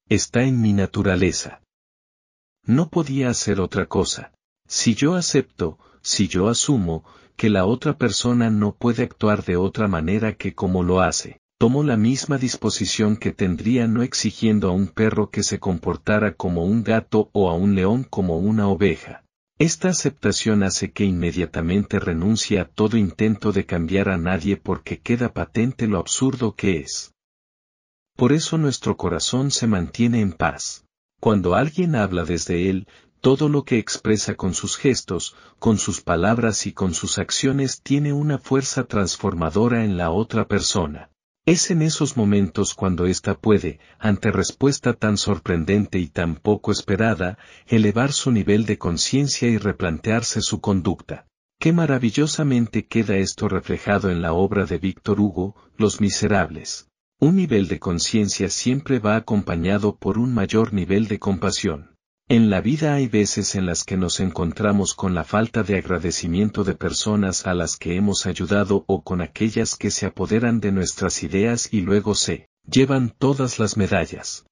Está 0.09 0.43
en 0.43 0.61
mi 0.61 0.73
naturaleza. 0.73 1.61
No 2.65 2.89
podía 2.89 3.29
hacer 3.29 3.61
otra 3.61 3.85
cosa. 3.85 4.33
Si 4.67 4.95
yo 4.95 5.15
acepto, 5.15 5.77
si 6.01 6.27
yo 6.27 6.47
asumo, 6.47 7.03
que 7.35 7.49
la 7.49 7.65
otra 7.65 7.97
persona 7.97 8.49
no 8.49 8.73
puede 8.73 9.03
actuar 9.03 9.43
de 9.43 9.57
otra 9.57 9.87
manera 9.87 10.33
que 10.33 10.53
como 10.53 10.83
lo 10.83 11.01
hace, 11.01 11.40
tomó 11.61 11.83
la 11.83 11.95
misma 11.95 12.39
disposición 12.39 13.17
que 13.17 13.33
tendría 13.33 13.87
no 13.87 14.01
exigiendo 14.01 14.69
a 14.69 14.71
un 14.71 14.87
perro 14.87 15.29
que 15.29 15.43
se 15.43 15.59
comportara 15.59 16.33
como 16.33 16.65
un 16.65 16.83
gato 16.83 17.29
o 17.33 17.51
a 17.51 17.53
un 17.53 17.75
león 17.75 18.03
como 18.03 18.39
una 18.39 18.67
oveja. 18.67 19.23
Esta 19.59 19.89
aceptación 19.89 20.63
hace 20.63 20.91
que 20.91 21.05
inmediatamente 21.05 21.99
renuncie 21.99 22.59
a 22.59 22.65
todo 22.65 22.97
intento 22.97 23.51
de 23.51 23.67
cambiar 23.67 24.09
a 24.09 24.17
nadie 24.17 24.57
porque 24.57 25.01
queda 25.01 25.33
patente 25.33 25.85
lo 25.85 25.99
absurdo 25.99 26.55
que 26.55 26.79
es. 26.79 27.13
Por 28.17 28.33
eso 28.33 28.57
nuestro 28.57 28.97
corazón 28.97 29.51
se 29.51 29.67
mantiene 29.67 30.21
en 30.21 30.33
paz. 30.33 30.85
Cuando 31.19 31.53
alguien 31.53 31.95
habla 31.95 32.23
desde 32.23 32.71
él, 32.71 32.87
todo 33.19 33.49
lo 33.49 33.65
que 33.65 33.77
expresa 33.77 34.33
con 34.33 34.55
sus 34.55 34.77
gestos, 34.77 35.35
con 35.59 35.77
sus 35.77 36.01
palabras 36.01 36.65
y 36.65 36.73
con 36.73 36.95
sus 36.95 37.19
acciones 37.19 37.83
tiene 37.83 38.13
una 38.13 38.39
fuerza 38.39 38.85
transformadora 38.85 39.85
en 39.85 39.95
la 39.95 40.09
otra 40.09 40.47
persona. 40.47 41.11
Es 41.51 41.69
en 41.69 41.81
esos 41.81 42.15
momentos 42.15 42.73
cuando 42.75 43.07
ésta 43.07 43.37
puede, 43.37 43.81
ante 43.99 44.31
respuesta 44.31 44.93
tan 44.93 45.17
sorprendente 45.17 45.99
y 45.99 46.07
tan 46.07 46.37
poco 46.37 46.71
esperada, 46.71 47.37
elevar 47.67 48.13
su 48.13 48.31
nivel 48.31 48.65
de 48.65 48.77
conciencia 48.77 49.49
y 49.49 49.57
replantearse 49.57 50.39
su 50.39 50.61
conducta. 50.61 51.27
Qué 51.59 51.73
maravillosamente 51.73 52.87
queda 52.87 53.17
esto 53.17 53.49
reflejado 53.49 54.09
en 54.09 54.21
la 54.21 54.31
obra 54.31 54.65
de 54.65 54.77
Víctor 54.77 55.19
Hugo, 55.19 55.57
Los 55.75 55.99
Miserables. 55.99 56.87
Un 57.19 57.35
nivel 57.35 57.67
de 57.67 57.79
conciencia 57.79 58.49
siempre 58.49 58.99
va 58.99 59.17
acompañado 59.17 59.97
por 59.97 60.19
un 60.19 60.33
mayor 60.33 60.71
nivel 60.71 61.09
de 61.09 61.19
compasión. 61.19 61.90
En 62.31 62.49
la 62.49 62.61
vida 62.61 62.93
hay 62.93 63.09
veces 63.09 63.55
en 63.55 63.65
las 63.65 63.83
que 63.83 63.97
nos 63.97 64.21
encontramos 64.21 64.93
con 64.93 65.13
la 65.13 65.25
falta 65.25 65.63
de 65.63 65.75
agradecimiento 65.75 66.63
de 66.63 66.75
personas 66.75 67.45
a 67.45 67.53
las 67.53 67.75
que 67.75 67.97
hemos 67.97 68.25
ayudado 68.25 68.85
o 68.87 69.03
con 69.03 69.19
aquellas 69.19 69.75
que 69.75 69.91
se 69.91 70.05
apoderan 70.05 70.61
de 70.61 70.71
nuestras 70.71 71.23
ideas 71.23 71.67
y 71.73 71.81
luego 71.81 72.15
se 72.15 72.47
llevan 72.65 73.09
todas 73.09 73.59
las 73.59 73.75
medallas. 73.75 74.45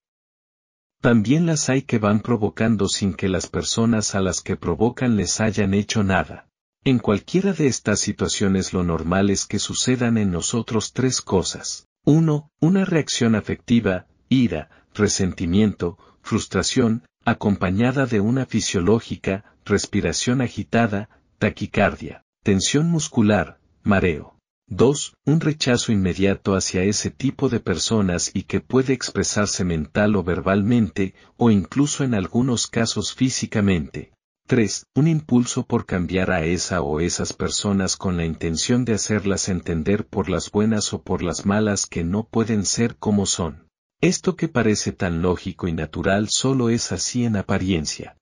También 1.00 1.46
las 1.46 1.70
hay 1.70 1.84
que 1.84 2.00
van 2.00 2.20
provocando 2.20 2.90
sin 2.90 3.14
que 3.14 3.30
las 3.30 3.48
personas 3.48 4.14
a 4.14 4.20
las 4.20 4.42
que 4.42 4.58
provocan 4.58 5.16
les 5.16 5.40
hayan 5.40 5.74
hecho 5.74 6.04
nada. 6.04 6.50
En 6.84 7.00
cualquiera 7.00 7.54
de 7.54 7.68
estas 7.68 8.02
situaciones 8.02 8.74
lo 8.74 8.84
normal 8.84 9.30
es 9.30 9.46
que 9.46 9.58
sucedan 9.58 10.18
en 10.18 10.32
nosotros 10.32 10.92
tres 10.92 11.22
cosas. 11.22 11.88
1. 12.04 12.52
Una 12.60 12.84
reacción 12.84 13.36
afectiva, 13.36 14.06
ira, 14.28 14.70
resentimiento, 14.94 15.98
frustración, 16.22 17.06
acompañada 17.30 18.06
de 18.06 18.20
una 18.20 18.46
fisiológica, 18.46 19.46
respiración 19.66 20.42
agitada, 20.42 21.10
taquicardia, 21.38 22.24
tensión 22.44 22.90
muscular, 22.90 23.60
mareo. 23.84 24.36
2. 24.68 25.16
Un 25.26 25.40
rechazo 25.40 25.92
inmediato 25.92 26.54
hacia 26.54 26.84
ese 26.84 27.10
tipo 27.10 27.50
de 27.50 27.60
personas 27.60 28.30
y 28.34 28.44
que 28.44 28.62
puede 28.62 28.94
expresarse 28.94 29.64
mental 29.64 30.16
o 30.16 30.24
verbalmente, 30.24 31.16
o 31.38 31.50
incluso 31.50 32.04
en 32.04 32.14
algunos 32.14 32.68
casos 32.68 33.16
físicamente. 33.16 34.12
3. 34.46 34.86
Un 34.96 35.08
impulso 35.08 35.66
por 35.66 35.86
cambiar 35.86 36.32
a 36.32 36.44
esa 36.44 36.82
o 36.82 37.00
esas 37.00 37.34
personas 37.34 37.98
con 37.98 38.18
la 38.18 38.26
intención 38.26 38.86
de 38.86 38.94
hacerlas 38.94 39.50
entender 39.50 40.06
por 40.08 40.30
las 40.30 40.52
buenas 40.52 40.94
o 40.94 41.02
por 41.02 41.24
las 41.24 41.46
malas 41.46 41.86
que 41.86 42.04
no 42.04 42.28
pueden 42.28 42.66
ser 42.66 42.96
como 42.98 43.26
son. 43.26 43.69
Esto 44.02 44.38
que 44.38 44.48
parece 44.48 44.94
tan 44.94 45.22
lógico 45.22 45.68
y 45.68 45.74
natural 45.74 46.30
solo 46.30 46.70
es 46.70 46.94
así 46.94 47.26
en 47.26 47.36
apariencia. 47.36 48.16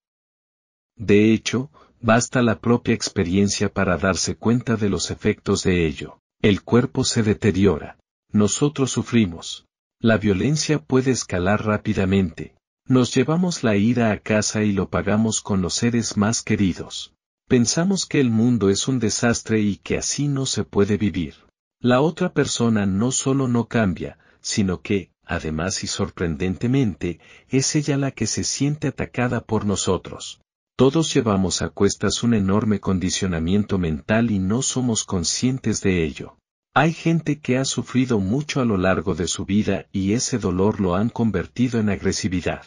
De 0.95 1.31
hecho, 1.33 1.69
basta 2.01 2.41
la 2.41 2.59
propia 2.59 2.95
experiencia 2.95 3.71
para 3.71 3.97
darse 3.97 4.35
cuenta 4.35 4.75
de 4.75 4.89
los 4.89 5.11
efectos 5.11 5.63
de 5.63 5.85
ello. 5.85 6.19
El 6.41 6.63
cuerpo 6.63 7.03
se 7.03 7.21
deteriora. 7.21 7.99
Nosotros 8.31 8.91
sufrimos. 8.91 9.65
La 9.99 10.17
violencia 10.17 10.79
puede 10.79 11.11
escalar 11.11 11.65
rápidamente. 11.65 12.55
Nos 12.87 13.13
llevamos 13.13 13.63
la 13.63 13.75
ira 13.75 14.11
a 14.11 14.19
casa 14.19 14.63
y 14.63 14.71
lo 14.71 14.89
pagamos 14.89 15.41
con 15.41 15.61
los 15.61 15.75
seres 15.75 16.17
más 16.17 16.41
queridos. 16.41 17.13
Pensamos 17.47 18.05
que 18.05 18.19
el 18.19 18.31
mundo 18.31 18.69
es 18.69 18.87
un 18.87 18.97
desastre 18.97 19.59
y 19.59 19.77
que 19.77 19.97
así 19.97 20.27
no 20.27 20.45
se 20.45 20.63
puede 20.63 20.97
vivir. 20.97 21.35
La 21.79 22.01
otra 22.01 22.33
persona 22.33 22.85
no 22.85 23.11
solo 23.11 23.47
no 23.47 23.67
cambia, 23.67 24.17
sino 24.41 24.81
que, 24.81 25.11
además 25.27 25.83
y 25.83 25.87
sorprendentemente, 25.87 27.19
es 27.49 27.75
ella 27.75 27.97
la 27.97 28.11
que 28.11 28.27
se 28.27 28.43
siente 28.43 28.87
atacada 28.87 29.41
por 29.41 29.65
nosotros. 29.65 30.41
Todos 30.75 31.13
llevamos 31.13 31.61
a 31.61 31.69
cuestas 31.69 32.23
un 32.23 32.33
enorme 32.35 32.79
condicionamiento 32.79 33.77
mental 33.79 34.29
y 34.29 34.39
no 34.39 34.61
somos 34.61 35.03
conscientes 35.03 35.81
de 35.81 36.03
ello. 36.03 36.37
Hay 36.75 36.93
gente 36.93 37.39
que 37.39 37.57
ha 37.57 37.65
sufrido 37.65 38.19
mucho 38.19 38.61
a 38.61 38.65
lo 38.65 38.77
largo 38.77 39.15
de 39.15 39.27
su 39.27 39.45
vida 39.45 39.87
y 39.91 40.13
ese 40.13 40.37
dolor 40.37 40.79
lo 40.79 40.93
han 40.93 41.09
convertido 41.09 41.79
en 41.79 41.89
agresividad. 41.89 42.63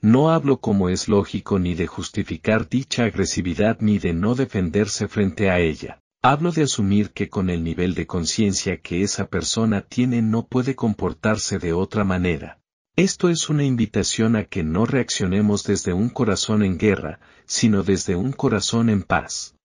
No 0.00 0.30
hablo 0.30 0.56
como 0.56 0.88
es 0.88 1.06
lógico 1.06 1.60
ni 1.60 1.74
de 1.74 1.86
justificar 1.86 2.68
dicha 2.68 3.04
agresividad 3.04 3.78
ni 3.78 4.00
de 4.00 4.12
no 4.12 4.34
defenderse 4.34 5.06
frente 5.06 5.48
a 5.48 5.60
ella. 5.60 6.01
Hablo 6.24 6.52
de 6.52 6.62
asumir 6.62 7.10
que 7.10 7.28
con 7.28 7.50
el 7.50 7.64
nivel 7.64 7.94
de 7.94 8.06
conciencia 8.06 8.80
que 8.80 9.02
esa 9.02 9.26
persona 9.26 9.80
tiene 9.80 10.22
no 10.22 10.46
puede 10.46 10.76
comportarse 10.76 11.58
de 11.58 11.72
otra 11.72 12.04
manera. 12.04 12.60
Esto 12.94 13.28
es 13.28 13.48
una 13.48 13.64
invitación 13.64 14.36
a 14.36 14.44
que 14.44 14.62
no 14.62 14.86
reaccionemos 14.86 15.64
desde 15.64 15.92
un 15.92 16.10
corazón 16.10 16.62
en 16.62 16.78
guerra, 16.78 17.18
sino 17.44 17.82
desde 17.82 18.14
un 18.14 18.30
corazón 18.30 18.88
en 18.88 19.02
paz. 19.02 19.56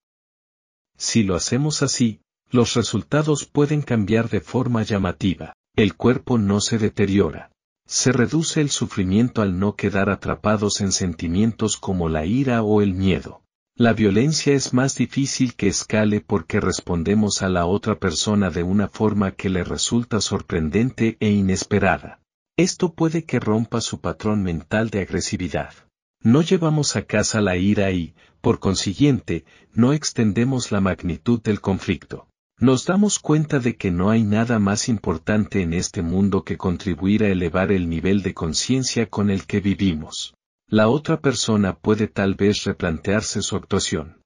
Si 0.98 1.22
lo 1.22 1.36
hacemos 1.36 1.84
así, 1.84 2.22
los 2.50 2.74
resultados 2.74 3.46
pueden 3.46 3.84
cambiar 3.84 4.28
de 4.28 4.42
forma 4.42 4.82
llamativa. 4.82 5.54
El 5.76 5.96
cuerpo 5.96 6.40
no 6.40 6.60
se 6.60 6.80
deteriora. 6.80 7.52
Se 7.86 8.12
reduce 8.12 8.62
el 8.62 8.72
sufrimiento 8.72 9.44
al 9.44 9.60
no 9.60 9.76
quedar 9.76 10.10
atrapados 10.10 10.82
en 10.82 10.92
sentimientos 10.92 11.78
como 11.78 12.10
la 12.10 12.26
ira 12.26 12.64
o 12.64 12.82
el 12.82 12.96
miedo. 12.96 13.44
La 13.80 13.94
violencia 13.94 14.56
es 14.56 14.74
más 14.74 14.96
difícil 14.96 15.54
que 15.54 15.68
escale 15.68 16.20
porque 16.20 16.60
respondemos 16.60 17.44
a 17.44 17.48
la 17.48 17.68
otra 17.68 18.00
persona 18.00 18.50
de 18.50 18.64
una 18.64 18.88
forma 18.88 19.34
que 19.34 19.50
le 19.50 19.64
resulta 19.64 20.20
sorprendente 20.20 21.16
e 21.20 21.30
inesperada. 21.30 22.20
Esto 22.58 22.94
puede 22.94 23.26
que 23.26 23.40
rompa 23.40 23.80
su 23.82 24.02
patrón 24.02 24.42
mental 24.42 24.90
de 24.90 25.02
agresividad. 25.02 25.76
No 26.24 26.42
llevamos 26.42 26.96
a 26.96 27.04
casa 27.04 27.40
la 27.40 27.56
ira 27.56 27.92
y, 27.92 28.16
por 28.42 28.58
consiguiente, 28.58 29.46
no 29.74 29.94
extendemos 29.94 30.72
la 30.72 30.82
magnitud 30.82 31.40
del 31.44 31.62
conflicto. 31.62 32.28
Nos 32.60 32.88
damos 32.88 33.20
cuenta 33.20 33.60
de 33.60 33.76
que 33.76 33.92
no 33.92 34.10
hay 34.10 34.24
nada 34.24 34.58
más 34.58 34.90
importante 34.90 35.62
en 35.62 35.74
este 35.74 36.02
mundo 36.02 36.44
que 36.44 36.58
contribuir 36.58 37.24
a 37.24 37.28
elevar 37.28 37.72
el 37.72 37.90
nivel 37.90 38.24
de 38.24 38.34
conciencia 38.34 39.08
con 39.08 39.30
el 39.30 39.46
que 39.46 39.60
vivimos 39.60 40.34
la 40.70 40.90
otra 40.90 41.22
persona 41.22 41.78
puede 41.78 42.08
tal 42.08 42.36
vez 42.36 42.66
replantearse 42.66 43.42
su 43.42 43.56
actuación. 43.56 44.22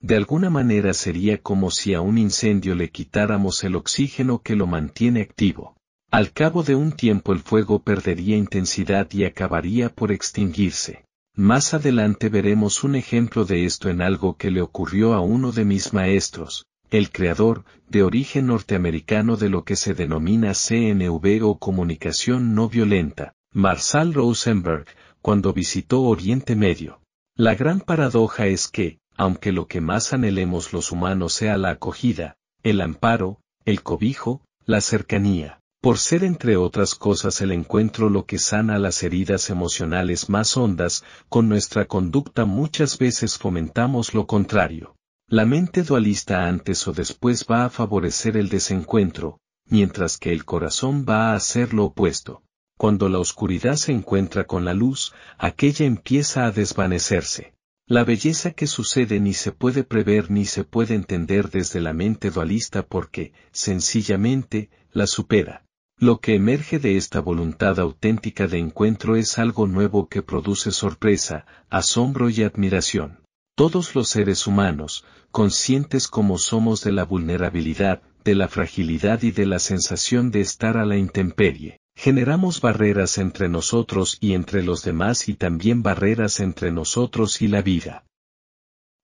De 0.00 0.16
alguna 0.16 0.50
manera 0.50 0.92
sería 0.92 1.40
como 1.40 1.70
si 1.70 1.94
a 1.94 2.00
un 2.00 2.18
incendio 2.18 2.74
le 2.74 2.90
quitáramos 2.90 3.62
el 3.62 3.76
oxígeno 3.76 4.42
que 4.42 4.56
lo 4.56 4.66
mantiene 4.66 5.22
activo. 5.22 5.76
Al 6.10 6.32
cabo 6.32 6.64
de 6.64 6.74
un 6.74 6.92
tiempo 6.92 7.32
el 7.32 7.38
fuego 7.38 7.78
perdería 7.78 8.36
intensidad 8.36 9.08
y 9.12 9.24
acabaría 9.24 9.88
por 9.88 10.10
extinguirse. 10.10 11.04
Más 11.36 11.74
adelante 11.74 12.28
veremos 12.28 12.82
un 12.82 12.96
ejemplo 12.96 13.44
de 13.44 13.66
esto 13.66 13.88
en 13.88 14.02
algo 14.02 14.36
que 14.36 14.50
le 14.50 14.62
ocurrió 14.62 15.14
a 15.14 15.20
uno 15.20 15.52
de 15.52 15.64
mis 15.64 15.92
maestros, 15.92 16.66
el 16.90 17.10
creador, 17.10 17.64
de 17.88 18.02
origen 18.02 18.46
norteamericano 18.48 19.36
de 19.36 19.48
lo 19.48 19.64
que 19.64 19.76
se 19.76 19.94
denomina 19.94 20.54
CNV 20.54 21.44
o 21.44 21.58
comunicación 21.58 22.54
no 22.54 22.68
violenta, 22.68 23.34
Marshall 23.52 24.12
Rosenberg, 24.12 24.86
cuando 25.26 25.52
visitó 25.52 26.02
Oriente 26.02 26.54
Medio. 26.54 27.00
La 27.34 27.56
gran 27.56 27.80
paradoja 27.80 28.46
es 28.46 28.68
que, 28.68 29.00
aunque 29.16 29.50
lo 29.50 29.66
que 29.66 29.80
más 29.80 30.12
anhelemos 30.12 30.72
los 30.72 30.92
humanos 30.92 31.32
sea 31.32 31.58
la 31.58 31.70
acogida, 31.70 32.36
el 32.62 32.80
amparo, 32.80 33.40
el 33.64 33.82
cobijo, 33.82 34.44
la 34.66 34.80
cercanía, 34.80 35.58
por 35.80 35.98
ser 35.98 36.22
entre 36.22 36.56
otras 36.56 36.94
cosas 36.94 37.40
el 37.40 37.50
encuentro 37.50 38.08
lo 38.08 38.24
que 38.24 38.38
sana 38.38 38.78
las 38.78 39.02
heridas 39.02 39.50
emocionales 39.50 40.28
más 40.28 40.56
hondas, 40.56 41.02
con 41.28 41.48
nuestra 41.48 41.86
conducta 41.86 42.44
muchas 42.44 42.96
veces 42.96 43.36
fomentamos 43.36 44.14
lo 44.14 44.28
contrario. 44.28 44.94
La 45.26 45.44
mente 45.44 45.82
dualista 45.82 46.46
antes 46.46 46.86
o 46.86 46.92
después 46.92 47.46
va 47.50 47.64
a 47.64 47.70
favorecer 47.70 48.36
el 48.36 48.48
desencuentro, 48.48 49.40
mientras 49.68 50.18
que 50.18 50.30
el 50.30 50.44
corazón 50.44 51.04
va 51.04 51.32
a 51.32 51.34
hacer 51.34 51.74
lo 51.74 51.86
opuesto. 51.86 52.44
Cuando 52.78 53.08
la 53.08 53.18
oscuridad 53.18 53.76
se 53.76 53.92
encuentra 53.92 54.44
con 54.44 54.66
la 54.66 54.74
luz, 54.74 55.14
aquella 55.38 55.86
empieza 55.86 56.44
a 56.44 56.50
desvanecerse. 56.50 57.54
La 57.86 58.04
belleza 58.04 58.50
que 58.50 58.66
sucede 58.66 59.18
ni 59.18 59.32
se 59.32 59.50
puede 59.50 59.82
prever 59.82 60.30
ni 60.30 60.44
se 60.44 60.64
puede 60.64 60.94
entender 60.94 61.50
desde 61.50 61.80
la 61.80 61.94
mente 61.94 62.30
dualista 62.30 62.84
porque, 62.84 63.32
sencillamente, 63.50 64.68
la 64.92 65.06
supera. 65.06 65.64
Lo 65.98 66.20
que 66.20 66.34
emerge 66.34 66.78
de 66.78 66.98
esta 66.98 67.20
voluntad 67.20 67.80
auténtica 67.80 68.46
de 68.46 68.58
encuentro 68.58 69.16
es 69.16 69.38
algo 69.38 69.66
nuevo 69.66 70.08
que 70.10 70.22
produce 70.22 70.70
sorpresa, 70.70 71.46
asombro 71.70 72.28
y 72.28 72.42
admiración. 72.42 73.20
Todos 73.54 73.94
los 73.94 74.10
seres 74.10 74.46
humanos, 74.46 75.06
conscientes 75.30 76.08
como 76.08 76.36
somos 76.36 76.84
de 76.84 76.92
la 76.92 77.04
vulnerabilidad, 77.04 78.02
de 78.22 78.34
la 78.34 78.48
fragilidad 78.48 79.22
y 79.22 79.30
de 79.30 79.46
la 79.46 79.60
sensación 79.60 80.30
de 80.30 80.42
estar 80.42 80.76
a 80.76 80.84
la 80.84 80.98
intemperie, 80.98 81.80
Generamos 81.96 82.60
barreras 82.60 83.16
entre 83.16 83.48
nosotros 83.48 84.18
y 84.20 84.34
entre 84.34 84.62
los 84.62 84.84
demás 84.84 85.28
y 85.28 85.34
también 85.34 85.82
barreras 85.82 86.40
entre 86.40 86.70
nosotros 86.70 87.40
y 87.40 87.48
la 87.48 87.62
vida. 87.62 88.04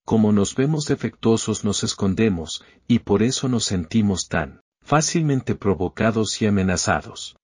Como 0.05 0.31
nos 0.31 0.55
vemos 0.55 0.85
defectuosos 0.85 1.65
nos 1.65 1.85
escondemos, 1.85 2.63
y 2.87 2.99
por 3.01 3.23
eso 3.23 3.49
nos 3.49 3.65
sentimos 3.65 4.29
tan 4.29 4.61
fácilmente 4.85 5.55
provocados 5.55 6.43
y 6.43 6.47
amenazados. 6.47 7.37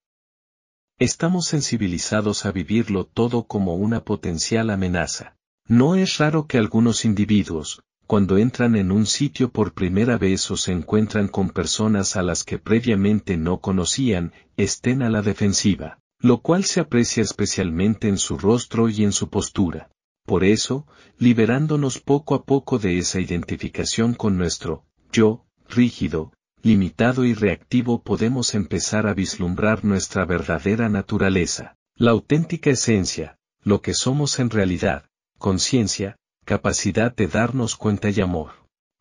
Estamos 0.98 1.46
sensibilizados 1.46 2.44
a 2.44 2.52
vivirlo 2.52 3.06
todo 3.06 3.44
como 3.44 3.76
una 3.76 4.04
potencial 4.04 4.68
amenaza. 4.68 5.37
No 5.66 5.94
es 5.94 6.18
raro 6.18 6.46
que 6.46 6.58
algunos 6.58 7.04
individuos, 7.04 7.82
cuando 8.08 8.38
entran 8.38 8.74
en 8.74 8.90
un 8.90 9.04
sitio 9.04 9.50
por 9.50 9.74
primera 9.74 10.16
vez 10.16 10.50
o 10.50 10.56
se 10.56 10.72
encuentran 10.72 11.28
con 11.28 11.50
personas 11.50 12.16
a 12.16 12.22
las 12.22 12.42
que 12.42 12.58
previamente 12.58 13.36
no 13.36 13.60
conocían, 13.60 14.32
estén 14.56 15.02
a 15.02 15.10
la 15.10 15.20
defensiva, 15.20 15.98
lo 16.18 16.40
cual 16.40 16.64
se 16.64 16.80
aprecia 16.80 17.22
especialmente 17.22 18.08
en 18.08 18.16
su 18.16 18.38
rostro 18.38 18.88
y 18.88 19.04
en 19.04 19.12
su 19.12 19.28
postura. 19.28 19.90
Por 20.24 20.42
eso, 20.42 20.86
liberándonos 21.18 21.98
poco 21.98 22.34
a 22.34 22.44
poco 22.44 22.78
de 22.78 22.96
esa 22.96 23.20
identificación 23.20 24.14
con 24.14 24.38
nuestro 24.38 24.86
yo, 25.12 25.44
rígido, 25.68 26.32
limitado 26.62 27.26
y 27.26 27.34
reactivo 27.34 28.02
podemos 28.02 28.54
empezar 28.54 29.06
a 29.06 29.12
vislumbrar 29.12 29.84
nuestra 29.84 30.24
verdadera 30.24 30.88
naturaleza, 30.88 31.76
la 31.94 32.12
auténtica 32.12 32.70
esencia, 32.70 33.36
lo 33.62 33.82
que 33.82 33.92
somos 33.92 34.38
en 34.38 34.48
realidad, 34.48 35.04
conciencia, 35.36 36.16
capacidad 36.48 37.14
de 37.14 37.26
darnos 37.26 37.76
cuenta 37.76 38.08
y 38.08 38.22
amor. 38.22 38.52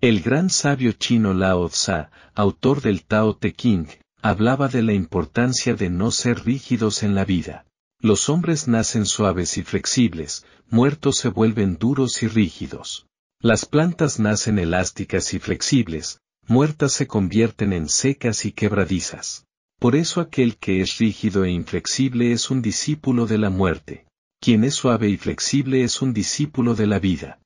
El 0.01 0.21
gran 0.21 0.49
sabio 0.49 0.91
chino 0.91 1.33
Lao 1.33 1.69
Tzu, 1.69 2.07
autor 2.35 2.81
del 2.81 3.05
Tao 3.05 3.37
Te 3.37 3.53
Ching, 3.53 3.87
hablaba 4.21 4.67
de 4.67 4.83
la 4.83 4.91
importancia 4.91 5.73
de 5.73 5.89
no 5.89 6.11
ser 6.11 6.43
rígidos 6.43 7.03
en 7.03 7.15
la 7.15 7.23
vida. 7.23 7.65
Los 8.01 8.27
hombres 8.27 8.67
nacen 8.67 9.05
suaves 9.05 9.57
y 9.57 9.63
flexibles, 9.63 10.45
muertos 10.69 11.19
se 11.19 11.29
vuelven 11.29 11.77
duros 11.77 12.21
y 12.21 12.27
rígidos. 12.27 13.07
Las 13.39 13.65
plantas 13.65 14.19
nacen 14.19 14.59
elásticas 14.59 15.33
y 15.33 15.39
flexibles, 15.39 16.19
muertas 16.47 16.91
se 16.91 17.07
convierten 17.07 17.71
en 17.71 17.87
secas 17.87 18.43
y 18.43 18.51
quebradizas. 18.51 19.45
Por 19.79 19.95
eso 19.95 20.19
aquel 20.19 20.57
que 20.57 20.81
es 20.81 20.97
rígido 20.97 21.45
e 21.45 21.51
inflexible 21.51 22.33
es 22.33 22.51
un 22.51 22.61
discípulo 22.61 23.25
de 23.25 23.37
la 23.37 23.49
muerte. 23.49 24.06
Quien 24.39 24.63
es 24.63 24.75
suave 24.75 25.09
y 25.09 25.17
flexible 25.17 25.83
es 25.83 26.01
un 26.01 26.13
discípulo 26.13 26.75
de 26.75 26.87
la 26.87 26.99
vida. 26.99 27.39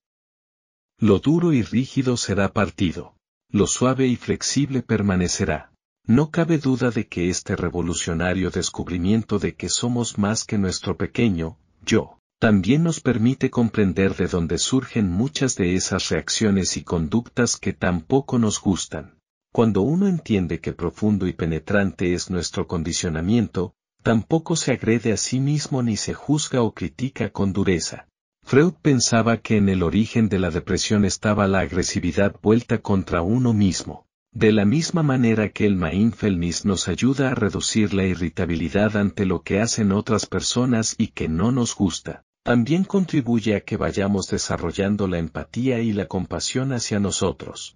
Lo 0.99 1.19
duro 1.19 1.53
y 1.53 1.63
rígido 1.63 2.17
será 2.17 2.53
partido. 2.53 3.15
Lo 3.49 3.65
suave 3.65 4.07
y 4.07 4.15
flexible 4.15 4.81
permanecerá. 4.81 5.71
No 6.05 6.31
cabe 6.31 6.57
duda 6.57 6.91
de 6.91 7.07
que 7.07 7.29
este 7.29 7.55
revolucionario 7.55 8.49
descubrimiento 8.49 9.39
de 9.39 9.55
que 9.55 9.69
somos 9.69 10.17
más 10.17 10.45
que 10.45 10.57
nuestro 10.57 10.97
pequeño, 10.97 11.57
yo, 11.85 12.17
también 12.39 12.83
nos 12.83 13.01
permite 13.01 13.49
comprender 13.49 14.15
de 14.15 14.27
dónde 14.27 14.57
surgen 14.57 15.09
muchas 15.09 15.55
de 15.55 15.75
esas 15.75 16.09
reacciones 16.09 16.75
y 16.75 16.83
conductas 16.83 17.57
que 17.57 17.73
tampoco 17.73 18.39
nos 18.39 18.59
gustan. 18.59 19.19
Cuando 19.53 19.81
uno 19.81 20.07
entiende 20.07 20.59
que 20.59 20.73
profundo 20.73 21.27
y 21.27 21.33
penetrante 21.33 22.13
es 22.13 22.29
nuestro 22.29 22.67
condicionamiento, 22.67 23.75
tampoco 24.03 24.55
se 24.55 24.73
agrede 24.73 25.13
a 25.13 25.17
sí 25.17 25.39
mismo 25.39 25.83
ni 25.83 25.97
se 25.97 26.13
juzga 26.13 26.61
o 26.61 26.73
critica 26.73 27.29
con 27.31 27.53
dureza. 27.53 28.07
Freud 28.43 28.73
pensaba 28.81 29.37
que 29.37 29.57
en 29.57 29.69
el 29.69 29.83
origen 29.83 30.27
de 30.27 30.39
la 30.39 30.49
depresión 30.49 31.05
estaba 31.05 31.47
la 31.47 31.59
agresividad 31.59 32.35
vuelta 32.41 32.79
contra 32.79 33.21
uno 33.21 33.53
mismo. 33.53 34.05
De 34.33 34.51
la 34.51 34.65
misma 34.65 35.03
manera 35.03 35.49
que 35.49 35.65
el 35.65 35.75
mindfulness 35.75 36.65
nos 36.65 36.87
ayuda 36.87 37.31
a 37.31 37.35
reducir 37.35 37.93
la 37.93 38.05
irritabilidad 38.05 38.95
ante 38.95 39.25
lo 39.25 39.43
que 39.43 39.59
hacen 39.59 39.91
otras 39.91 40.25
personas 40.25 40.95
y 40.97 41.07
que 41.07 41.27
no 41.27 41.51
nos 41.51 41.75
gusta, 41.75 42.23
también 42.43 42.85
contribuye 42.85 43.55
a 43.55 43.61
que 43.61 43.77
vayamos 43.77 44.27
desarrollando 44.27 45.07
la 45.07 45.19
empatía 45.19 45.79
y 45.79 45.91
la 45.91 46.07
compasión 46.07 46.71
hacia 46.71 46.99
nosotros. 46.99 47.75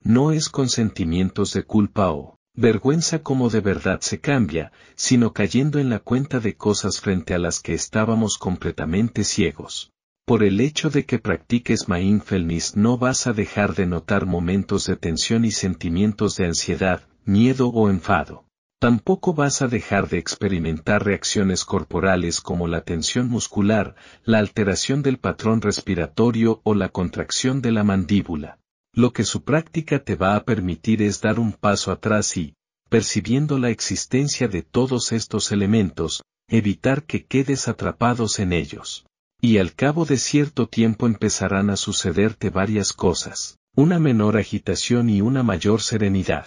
No 0.00 0.32
es 0.32 0.48
con 0.48 0.68
sentimientos 0.68 1.52
de 1.52 1.62
culpa 1.64 2.10
o 2.10 2.38
vergüenza 2.54 3.22
como 3.22 3.48
de 3.48 3.60
verdad 3.60 4.00
se 4.00 4.20
cambia, 4.20 4.72
sino 4.94 5.32
cayendo 5.32 5.78
en 5.78 5.88
la 5.88 5.98
cuenta 5.98 6.38
de 6.38 6.56
cosas 6.56 7.00
frente 7.00 7.34
a 7.34 7.38
las 7.38 7.60
que 7.60 7.74
estábamos 7.74 8.36
completamente 8.38 9.24
ciegos. 9.24 9.92
Por 10.24 10.44
el 10.44 10.60
hecho 10.60 10.88
de 10.90 11.04
que 11.04 11.18
practiques 11.18 11.88
mindfulness 11.88 12.76
no 12.76 12.98
vas 12.98 13.26
a 13.26 13.32
dejar 13.32 13.74
de 13.74 13.86
notar 13.86 14.26
momentos 14.26 14.86
de 14.86 14.96
tensión 14.96 15.44
y 15.44 15.50
sentimientos 15.50 16.36
de 16.36 16.46
ansiedad, 16.46 17.02
miedo 17.24 17.68
o 17.68 17.90
enfado. 17.90 18.44
Tampoco 18.78 19.32
vas 19.32 19.62
a 19.62 19.68
dejar 19.68 20.08
de 20.08 20.18
experimentar 20.18 21.04
reacciones 21.04 21.64
corporales 21.64 22.40
como 22.40 22.66
la 22.66 22.82
tensión 22.82 23.28
muscular, 23.28 23.94
la 24.24 24.38
alteración 24.38 25.02
del 25.02 25.18
patrón 25.18 25.60
respiratorio 25.60 26.60
o 26.64 26.74
la 26.74 26.88
contracción 26.88 27.62
de 27.62 27.72
la 27.72 27.84
mandíbula. 27.84 28.58
Lo 28.94 29.12
que 29.12 29.24
su 29.24 29.42
práctica 29.42 30.04
te 30.04 30.16
va 30.16 30.36
a 30.36 30.44
permitir 30.44 31.00
es 31.00 31.20
dar 31.22 31.40
un 31.40 31.52
paso 31.52 31.92
atrás 31.92 32.36
y, 32.36 32.54
percibiendo 32.90 33.58
la 33.58 33.70
existencia 33.70 34.48
de 34.48 34.62
todos 34.62 35.12
estos 35.12 35.50
elementos, 35.50 36.22
evitar 36.48 37.04
que 37.04 37.24
quedes 37.24 37.68
atrapados 37.68 38.38
en 38.38 38.52
ellos. 38.52 39.06
Y 39.40 39.56
al 39.56 39.74
cabo 39.74 40.04
de 40.04 40.18
cierto 40.18 40.68
tiempo 40.68 41.06
empezarán 41.06 41.70
a 41.70 41.76
sucederte 41.76 42.50
varias 42.50 42.92
cosas, 42.92 43.56
una 43.74 43.98
menor 43.98 44.36
agitación 44.36 45.08
y 45.08 45.22
una 45.22 45.42
mayor 45.42 45.80
serenidad. 45.80 46.46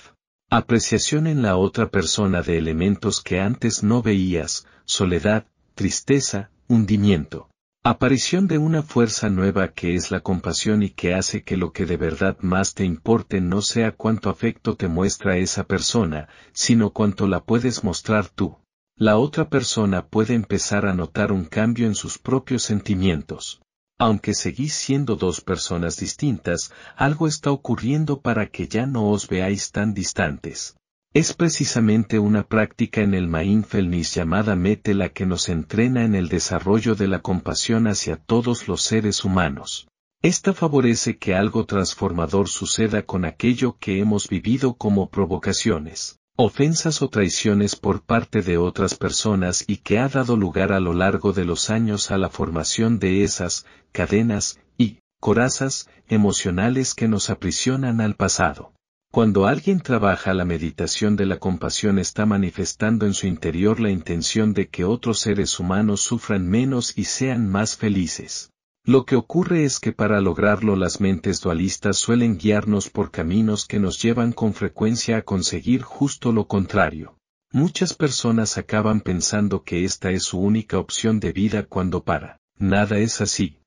Apreciación 0.52 1.26
en 1.26 1.42
la 1.42 1.58
otra 1.58 1.90
persona 1.90 2.44
de 2.44 2.60
elementos 2.60 3.22
que 3.22 3.40
antes 3.40 3.82
no 3.82 4.04
veías, 4.04 4.68
soledad, 4.86 5.48
tristeza, 5.74 6.52
hundimiento. 6.68 7.50
Aparición 7.88 8.48
de 8.48 8.58
una 8.58 8.82
fuerza 8.82 9.30
nueva 9.30 9.68
que 9.68 9.94
es 9.94 10.10
la 10.10 10.22
compasión 10.22 10.82
y 10.82 10.90
que 10.90 11.14
hace 11.14 11.44
que 11.44 11.56
lo 11.56 11.72
que 11.72 11.86
de 11.86 11.98
verdad 11.98 12.36
más 12.40 12.74
te 12.74 12.84
importe 12.84 13.42
no 13.42 13.62
sea 13.62 13.92
cuánto 13.92 14.32
afecto 14.32 14.76
te 14.76 14.88
muestra 14.88 15.38
esa 15.38 15.66
persona, 15.66 16.28
sino 16.52 16.90
cuánto 16.90 17.28
la 17.28 17.44
puedes 17.44 17.84
mostrar 17.84 18.28
tú. 18.28 18.58
La 18.98 19.18
otra 19.18 19.50
persona 19.50 20.08
puede 20.08 20.34
empezar 20.34 20.88
a 20.88 20.96
notar 20.96 21.32
un 21.32 21.46
cambio 21.46 21.86
en 21.86 21.94
sus 21.94 22.18
propios 22.18 22.64
sentimientos. 22.64 23.62
Aunque 24.00 24.34
seguís 24.34 24.74
siendo 24.74 25.16
dos 25.16 25.42
personas 25.42 25.98
distintas, 25.98 26.72
algo 26.96 27.28
está 27.28 27.52
ocurriendo 27.52 28.20
para 28.20 28.48
que 28.48 28.68
ya 28.68 28.88
no 28.88 29.12
os 29.12 29.28
veáis 29.28 29.72
tan 29.72 29.94
distantes. 29.94 30.76
Es 31.16 31.32
precisamente 31.32 32.20
una 32.20 32.46
práctica 32.46 33.00
en 33.00 33.14
el 33.14 33.30
mindfulness 33.30 34.16
llamada 34.16 34.58
Mete 34.58 34.94
la 34.94 35.08
que 35.08 35.26
nos 35.26 35.48
entrena 35.48 36.04
en 36.04 36.14
el 36.14 36.28
desarrollo 36.28 36.94
de 36.94 37.08
la 37.08 37.22
compasión 37.22 37.88
hacia 37.88 38.18
todos 38.18 38.68
los 38.68 38.82
seres 38.82 39.24
humanos. 39.24 39.88
Esta 40.22 40.52
favorece 40.52 41.18
que 41.18 41.34
algo 41.34 41.66
transformador 41.66 42.50
suceda 42.50 43.04
con 43.04 43.24
aquello 43.24 43.78
que 43.80 44.00
hemos 44.00 44.28
vivido 44.28 44.74
como 44.74 45.10
provocaciones, 45.10 46.20
ofensas 46.36 47.02
o 47.02 47.08
traiciones 47.08 47.78
por 47.78 48.04
parte 48.04 48.42
de 48.42 48.58
otras 48.58 48.96
personas 48.96 49.64
y 49.68 49.78
que 49.78 50.00
ha 50.00 50.10
dado 50.10 50.36
lugar 50.36 50.74
a 50.74 50.82
lo 50.82 50.92
largo 50.92 51.32
de 51.32 51.46
los 51.46 51.70
años 51.70 52.12
a 52.12 52.18
la 52.18 52.28
formación 52.30 53.00
de 53.00 53.24
esas 53.24 53.66
cadenas 53.94 54.60
y 54.78 55.00
corazas 55.22 55.88
emocionales 56.10 56.94
que 56.94 57.08
nos 57.08 57.30
aprisionan 57.30 58.02
al 58.02 58.16
pasado. 58.16 58.75
Cuando 59.16 59.46
alguien 59.46 59.80
trabaja 59.80 60.34
la 60.34 60.44
meditación 60.44 61.16
de 61.16 61.26
la 61.26 61.40
compasión 61.40 62.00
está 62.00 62.26
manifestando 62.26 63.06
en 63.06 63.14
su 63.14 63.28
interior 63.28 63.80
la 63.80 63.90
intención 63.90 64.54
de 64.54 64.68
que 64.68 64.84
otros 64.84 65.20
seres 65.20 65.58
humanos 65.58 66.02
sufran 66.02 66.46
menos 66.50 66.98
y 66.98 67.06
sean 67.06 67.50
más 67.50 67.78
felices. 67.78 68.52
Lo 68.84 69.06
que 69.06 69.16
ocurre 69.16 69.64
es 69.64 69.80
que 69.80 69.94
para 69.94 70.20
lograrlo 70.20 70.76
las 70.76 71.00
mentes 71.00 71.40
dualistas 71.40 71.96
suelen 71.96 72.38
guiarnos 72.38 72.90
por 72.90 73.10
caminos 73.10 73.66
que 73.66 73.80
nos 73.80 74.02
llevan 74.02 74.34
con 74.34 74.54
frecuencia 74.54 75.16
a 75.16 75.22
conseguir 75.22 75.82
justo 75.82 76.34
lo 76.34 76.50
contrario. 76.50 77.18
Muchas 77.54 77.94
personas 77.94 78.58
acaban 78.58 79.00
pensando 79.00 79.64
que 79.64 79.86
esta 79.86 80.12
es 80.12 80.24
su 80.24 80.42
única 80.42 80.78
opción 80.78 81.22
de 81.22 81.32
vida 81.32 81.64
cuando 81.64 82.04
para. 82.04 82.42
Nada 82.58 82.98
es 82.98 83.22
así. 83.22 83.60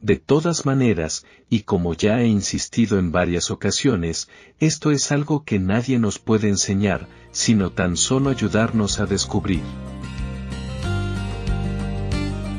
De 0.00 0.16
todas 0.16 0.66
maneras, 0.66 1.24
y 1.48 1.60
como 1.60 1.94
ya 1.94 2.20
he 2.20 2.26
insistido 2.26 2.98
en 2.98 3.12
varias 3.12 3.50
ocasiones, 3.50 4.28
esto 4.58 4.90
es 4.90 5.12
algo 5.12 5.44
que 5.44 5.58
nadie 5.58 5.98
nos 5.98 6.18
puede 6.18 6.48
enseñar, 6.48 7.08
sino 7.30 7.70
tan 7.70 7.96
solo 7.96 8.30
ayudarnos 8.30 8.98
a 9.00 9.06
descubrir. 9.06 9.62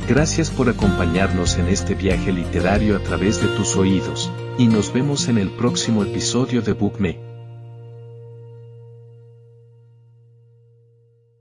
Gracias 0.07 0.49
por 0.49 0.69
acompañarnos 0.69 1.57
en 1.57 1.67
este 1.67 1.93
viaje 1.95 2.31
literario 2.31 2.95
a 2.95 2.99
través 2.99 3.41
de 3.41 3.47
tus 3.49 3.75
oídos, 3.75 4.31
y 4.57 4.67
nos 4.67 4.93
vemos 4.93 5.27
en 5.27 5.37
el 5.37 5.49
próximo 5.49 6.03
episodio 6.03 6.61
de 6.61 6.73
BookMe. 6.73 7.34